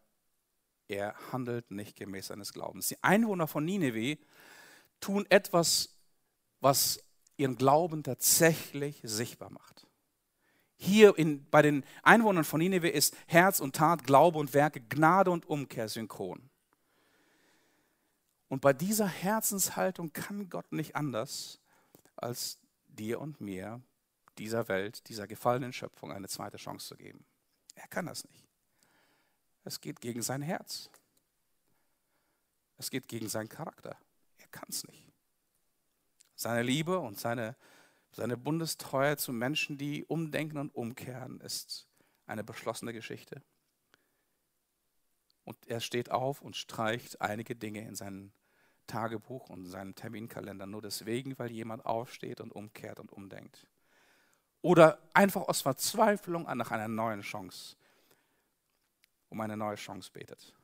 er 0.87 1.15
handelt 1.31 1.71
nicht 1.71 1.97
gemäß 1.97 2.27
seines 2.27 2.53
Glaubens. 2.53 2.87
Die 2.87 3.03
Einwohner 3.03 3.47
von 3.47 3.65
Nineveh 3.65 4.17
tun 4.99 5.25
etwas, 5.29 5.95
was 6.61 6.99
ihren 7.37 7.55
Glauben 7.55 8.03
tatsächlich 8.03 9.01
sichtbar 9.03 9.49
macht. 9.49 9.87
Hier 10.77 11.17
in, 11.17 11.49
bei 11.49 11.61
den 11.61 11.83
Einwohnern 12.03 12.43
von 12.43 12.59
Nineveh 12.59 12.89
ist 12.89 13.15
Herz 13.27 13.59
und 13.59 13.75
Tat, 13.75 14.03
Glaube 14.03 14.37
und 14.37 14.53
Werke, 14.53 14.81
Gnade 14.81 15.31
und 15.31 15.45
Umkehr 15.45 15.87
synchron. 15.87 16.49
Und 18.47 18.61
bei 18.61 18.73
dieser 18.73 19.07
Herzenshaltung 19.07 20.13
kann 20.13 20.49
Gott 20.49 20.71
nicht 20.71 20.95
anders, 20.95 21.59
als 22.15 22.59
dir 22.87 23.19
und 23.19 23.41
mir, 23.41 23.81
dieser 24.37 24.67
Welt, 24.67 25.07
dieser 25.09 25.27
gefallenen 25.27 25.73
Schöpfung 25.73 26.11
eine 26.11 26.27
zweite 26.27 26.57
Chance 26.57 26.87
zu 26.87 26.95
geben. 26.95 27.25
Er 27.73 27.87
kann 27.87 28.05
das 28.05 28.25
nicht. 28.25 28.44
Es 29.65 29.81
geht 29.81 29.99
gegen 29.99 30.21
sein 30.21 30.41
Herz. 30.41 30.89
Es 32.77 32.89
geht 32.89 33.07
gegen 33.07 33.27
seinen 33.27 33.49
Charakter. 33.49 33.97
Er 34.37 34.47
kann 34.47 34.67
es 34.69 34.87
nicht. 34.87 35.11
Seine 36.35 36.61
Liebe 36.61 36.99
und 36.99 37.19
seine, 37.19 37.55
seine 38.11 38.37
Bundestreue 38.37 39.17
zu 39.17 39.33
Menschen, 39.33 39.77
die 39.77 40.05
umdenken 40.05 40.59
und 40.59 40.73
umkehren, 40.75 41.41
ist 41.41 41.87
eine 42.27 42.43
beschlossene 42.43 42.93
Geschichte. 42.93 43.41
Und 45.45 45.57
er 45.67 45.79
steht 45.79 46.11
auf 46.11 46.41
und 46.41 46.55
streicht 46.55 47.21
einige 47.21 47.55
Dinge 47.55 47.81
in 47.87 47.95
seinem 47.95 48.31
Tagebuch 48.87 49.49
und 49.49 49.65
in 49.65 49.69
seinem 49.69 49.95
Terminkalender 49.95 50.67
nur 50.67 50.81
deswegen, 50.81 51.37
weil 51.39 51.51
jemand 51.51 51.85
aufsteht 51.85 52.39
und 52.39 52.51
umkehrt 52.51 52.99
und 52.99 53.11
umdenkt. 53.11 53.65
Oder 54.61 54.99
einfach 55.13 55.41
aus 55.47 55.61
Verzweiflung 55.61 56.43
nach 56.43 56.71
einer 56.71 56.87
neuen 56.87 57.21
Chance, 57.21 57.77
um 59.35 59.41
eine 59.41 59.57
neue 59.57 59.75
Chance 59.75 60.09
betet. 60.13 60.55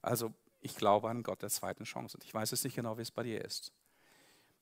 Also 0.00 0.32
ich 0.60 0.76
glaube 0.76 1.10
an 1.10 1.24
Gott 1.24 1.42
der 1.42 1.50
zweiten 1.50 1.82
Chance. 1.82 2.16
Und 2.16 2.24
ich 2.24 2.32
weiß 2.32 2.52
jetzt 2.52 2.62
nicht 2.62 2.76
genau, 2.76 2.96
wie 2.98 3.02
es 3.02 3.10
bei 3.10 3.24
dir 3.24 3.44
ist. 3.44 3.72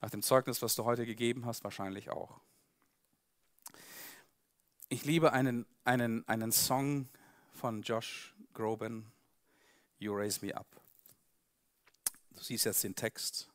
Nach 0.01 0.09
dem 0.09 0.23
Zeugnis, 0.23 0.63
was 0.63 0.75
du 0.77 0.85
heute 0.87 1.05
gegeben 1.05 1.45
hast, 1.45 1.63
wahrscheinlich 1.63 2.09
auch. 2.09 2.41
Ich 4.89 5.05
liebe 5.05 5.35
einen, 5.35 5.67
einen, 5.85 6.27
einen 6.27 6.53
Song 6.53 7.11
von 7.53 7.83
Josh 7.83 8.35
Groban, 8.55 9.13
You 9.99 10.15
Raise 10.15 10.45
Me 10.45 10.57
Up. 10.57 10.67
Du 12.31 12.43
siehst 12.43 12.65
jetzt 12.65 12.83
den 12.83 12.95
Text. 12.95 13.51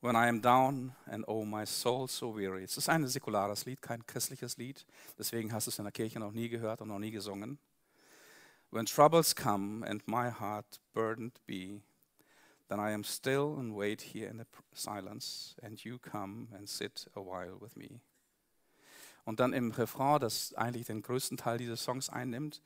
When 0.00 0.14
I 0.14 0.28
am 0.28 0.40
down 0.40 0.94
and 1.06 1.26
oh 1.26 1.44
my 1.44 1.66
soul 1.66 2.06
so 2.06 2.36
weary. 2.36 2.62
Es 2.62 2.76
ist 2.76 2.88
ein 2.88 3.04
säkulares 3.08 3.64
Lied, 3.64 3.82
kein 3.82 4.06
christliches 4.06 4.56
Lied. 4.56 4.86
Deswegen 5.18 5.52
hast 5.52 5.66
du 5.66 5.70
es 5.70 5.78
in 5.78 5.84
der 5.84 5.92
Kirche 5.92 6.20
noch 6.20 6.32
nie 6.32 6.48
gehört 6.48 6.80
und 6.80 6.88
noch 6.88 7.00
nie 7.00 7.10
gesungen. 7.10 7.58
When 8.72 8.86
troubles 8.86 9.34
come 9.34 9.84
and 9.86 10.00
my 10.06 10.30
heart 10.30 10.78
burdened 10.94 11.38
be, 11.46 11.82
then 12.70 12.80
I 12.80 12.92
am 12.92 13.04
still 13.04 13.58
and 13.58 13.74
wait 13.74 14.00
here 14.00 14.26
in 14.26 14.38
the 14.38 14.46
silence, 14.72 15.54
and 15.62 15.84
you 15.84 15.98
come 15.98 16.48
and 16.56 16.66
sit 16.66 17.04
a 17.14 17.20
while 17.20 17.58
with 17.60 17.76
me. 17.76 18.00
Und 19.26 19.40
dann 19.40 19.52
im 19.52 19.72
Refrain, 19.72 20.18
das 20.20 20.54
eigentlich 20.54 20.86
den 20.86 21.02
größten 21.02 21.36
Teil 21.36 21.58
dieses 21.58 21.84
Songs 21.84 22.08
einnimmt, 22.08 22.62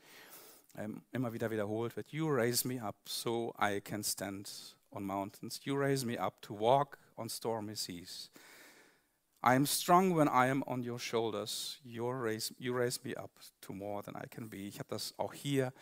ähm, 0.77 1.03
immer 1.11 1.33
wieder 1.33 1.51
wiederholt 1.51 1.97
wird, 1.97 2.12
You 2.12 2.29
raise 2.29 2.64
me 2.69 2.81
up 2.81 3.09
so 3.09 3.53
I 3.61 3.81
can 3.81 4.05
stand 4.05 4.77
on 4.92 5.03
mountains. 5.03 5.59
You 5.64 5.75
raise 5.75 6.07
me 6.07 6.21
up 6.21 6.40
to 6.42 6.55
walk 6.55 6.99
on 7.16 7.29
stormy 7.29 7.75
seas. 7.75 8.31
I 9.47 9.55
am 9.55 9.65
strong 9.65 10.17
when 10.17 10.27
I 10.27 10.49
am 10.49 10.65
on 10.65 10.83
your 10.83 10.99
shoulders. 10.99 11.79
You 11.85 12.11
raise, 12.11 12.53
you 12.59 12.77
raise 12.77 13.05
me 13.05 13.15
up 13.15 13.31
to 13.61 13.73
more 13.73 14.03
than 14.03 14.17
I 14.17 14.27
can 14.27 14.49
be. 14.49 14.67
Ich 14.67 14.81
habe 14.81 14.89
das 14.89 15.15
auch 15.19 15.33
hier 15.33 15.73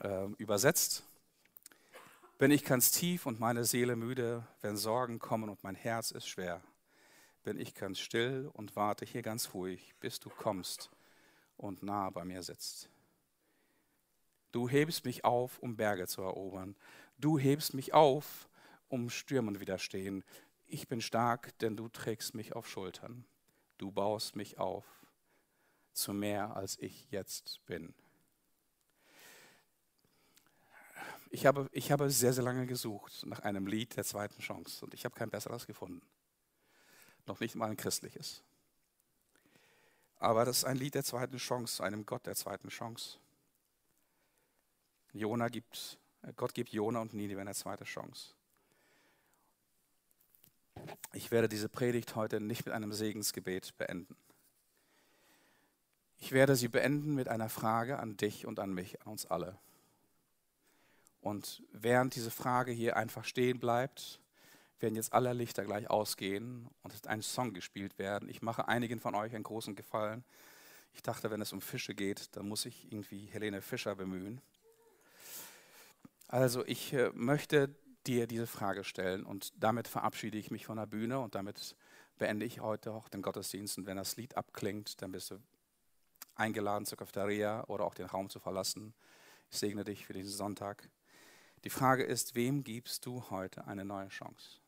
äh, 0.00 0.26
übersetzt. 0.36 1.04
Bin 2.38 2.50
ich 2.50 2.64
ganz 2.64 2.90
tief 2.90 3.26
und 3.26 3.38
meine 3.38 3.64
Seele 3.64 3.94
müde, 3.94 4.44
wenn 4.60 4.76
Sorgen 4.76 5.20
kommen 5.20 5.48
und 5.48 5.62
mein 5.62 5.76
Herz 5.76 6.10
ist 6.10 6.26
schwer. 6.26 6.60
Bin 7.44 7.60
ich 7.60 7.76
ganz 7.76 8.00
still 8.00 8.50
und 8.54 8.74
warte 8.74 9.04
hier 9.04 9.22
ganz 9.22 9.54
ruhig, 9.54 9.94
bis 10.00 10.18
du 10.18 10.28
kommst 10.28 10.90
und 11.56 11.84
nah 11.84 12.10
bei 12.10 12.24
mir 12.24 12.42
sitzt. 12.42 12.88
Du 14.50 14.68
hebst 14.68 15.04
mich 15.04 15.24
auf, 15.24 15.60
um 15.60 15.76
Berge 15.76 16.08
zu 16.08 16.22
erobern. 16.22 16.74
Du 17.18 17.38
hebst 17.38 17.72
mich 17.72 17.94
auf, 17.94 18.48
um 18.88 19.10
Stürmen 19.10 19.60
widerstehen. 19.60 20.24
Ich 20.66 20.88
bin 20.88 21.00
stark, 21.00 21.56
denn 21.58 21.76
du 21.76 21.88
trägst 21.88 22.34
mich 22.34 22.54
auf 22.54 22.68
Schultern. 22.68 23.24
Du 23.78 23.92
baust 23.92 24.36
mich 24.36 24.58
auf 24.58 24.84
zu 25.92 26.12
mehr, 26.12 26.56
als 26.56 26.78
ich 26.78 27.10
jetzt 27.10 27.64
bin. 27.66 27.94
Ich 31.30 31.46
habe, 31.46 31.68
ich 31.72 31.90
habe 31.90 32.10
sehr, 32.10 32.32
sehr 32.32 32.44
lange 32.44 32.66
gesucht 32.66 33.24
nach 33.26 33.40
einem 33.40 33.66
Lied 33.66 33.96
der 33.96 34.04
zweiten 34.04 34.40
Chance 34.40 34.84
und 34.84 34.94
ich 34.94 35.04
habe 35.04 35.14
kein 35.14 35.30
besseres 35.30 35.66
gefunden. 35.66 36.06
Noch 37.26 37.40
nicht 37.40 37.54
mal 37.56 37.70
ein 37.70 37.76
christliches. 37.76 38.42
Aber 40.18 40.44
das 40.44 40.58
ist 40.58 40.64
ein 40.64 40.76
Lied 40.76 40.94
der 40.94 41.04
zweiten 41.04 41.36
Chance, 41.36 41.82
einem 41.82 42.06
Gott 42.06 42.26
der 42.26 42.36
zweiten 42.36 42.68
Chance. 42.68 43.18
Jona 45.12 45.48
gibt, 45.48 45.98
Gott 46.36 46.54
gibt 46.54 46.70
Jona 46.70 47.00
und 47.00 47.14
Ninive 47.14 47.40
eine 47.40 47.54
zweite 47.54 47.84
Chance. 47.84 48.35
Ich 51.16 51.30
werde 51.30 51.48
diese 51.48 51.70
Predigt 51.70 52.14
heute 52.14 52.40
nicht 52.40 52.66
mit 52.66 52.74
einem 52.74 52.92
Segensgebet 52.92 53.74
beenden. 53.78 54.14
Ich 56.18 56.32
werde 56.32 56.56
sie 56.56 56.68
beenden 56.68 57.14
mit 57.14 57.28
einer 57.28 57.48
Frage 57.48 57.98
an 57.98 58.18
dich 58.18 58.44
und 58.44 58.60
an 58.60 58.74
mich, 58.74 59.00
an 59.00 59.12
uns 59.12 59.24
alle. 59.24 59.58
Und 61.22 61.62
während 61.72 62.16
diese 62.16 62.30
Frage 62.30 62.70
hier 62.70 62.98
einfach 62.98 63.24
stehen 63.24 63.58
bleibt, 63.58 64.20
werden 64.78 64.94
jetzt 64.94 65.14
alle 65.14 65.32
Lichter 65.32 65.64
gleich 65.64 65.88
ausgehen 65.88 66.68
und 66.82 66.92
es 66.92 66.98
wird 66.98 67.06
ein 67.06 67.22
Song 67.22 67.54
gespielt 67.54 67.98
werden. 67.98 68.28
Ich 68.28 68.42
mache 68.42 68.68
einigen 68.68 69.00
von 69.00 69.14
euch 69.14 69.34
einen 69.34 69.42
großen 69.42 69.74
Gefallen. 69.74 70.22
Ich 70.92 71.02
dachte, 71.02 71.30
wenn 71.30 71.40
es 71.40 71.54
um 71.54 71.62
Fische 71.62 71.94
geht, 71.94 72.36
dann 72.36 72.46
muss 72.46 72.66
ich 72.66 72.92
irgendwie 72.92 73.24
Helene 73.32 73.62
Fischer 73.62 73.96
bemühen. 73.96 74.42
Also 76.28 76.62
ich 76.66 76.92
äh, 76.92 77.10
möchte 77.14 77.74
dir 78.06 78.26
diese 78.26 78.46
Frage 78.46 78.84
stellen 78.84 79.24
und 79.24 79.52
damit 79.62 79.88
verabschiede 79.88 80.38
ich 80.38 80.50
mich 80.50 80.66
von 80.66 80.76
der 80.76 80.86
Bühne 80.86 81.20
und 81.20 81.34
damit 81.34 81.76
beende 82.18 82.46
ich 82.46 82.60
heute 82.60 82.92
auch 82.92 83.08
den 83.08 83.22
Gottesdienst. 83.22 83.78
Und 83.78 83.86
wenn 83.86 83.96
das 83.96 84.16
Lied 84.16 84.36
abklingt, 84.36 85.02
dann 85.02 85.12
bist 85.12 85.30
du 85.30 85.38
eingeladen 86.34 86.86
zur 86.86 86.98
Cafeteria 86.98 87.64
oder 87.64 87.84
auch 87.84 87.94
den 87.94 88.06
Raum 88.06 88.30
zu 88.30 88.38
verlassen. 88.38 88.94
Ich 89.50 89.58
segne 89.58 89.84
dich 89.84 90.06
für 90.06 90.12
diesen 90.12 90.32
Sonntag. 90.32 90.88
Die 91.64 91.70
Frage 91.70 92.04
ist, 92.04 92.34
wem 92.34 92.64
gibst 92.64 93.06
du 93.06 93.30
heute 93.30 93.66
eine 93.66 93.84
neue 93.84 94.08
Chance? 94.08 94.60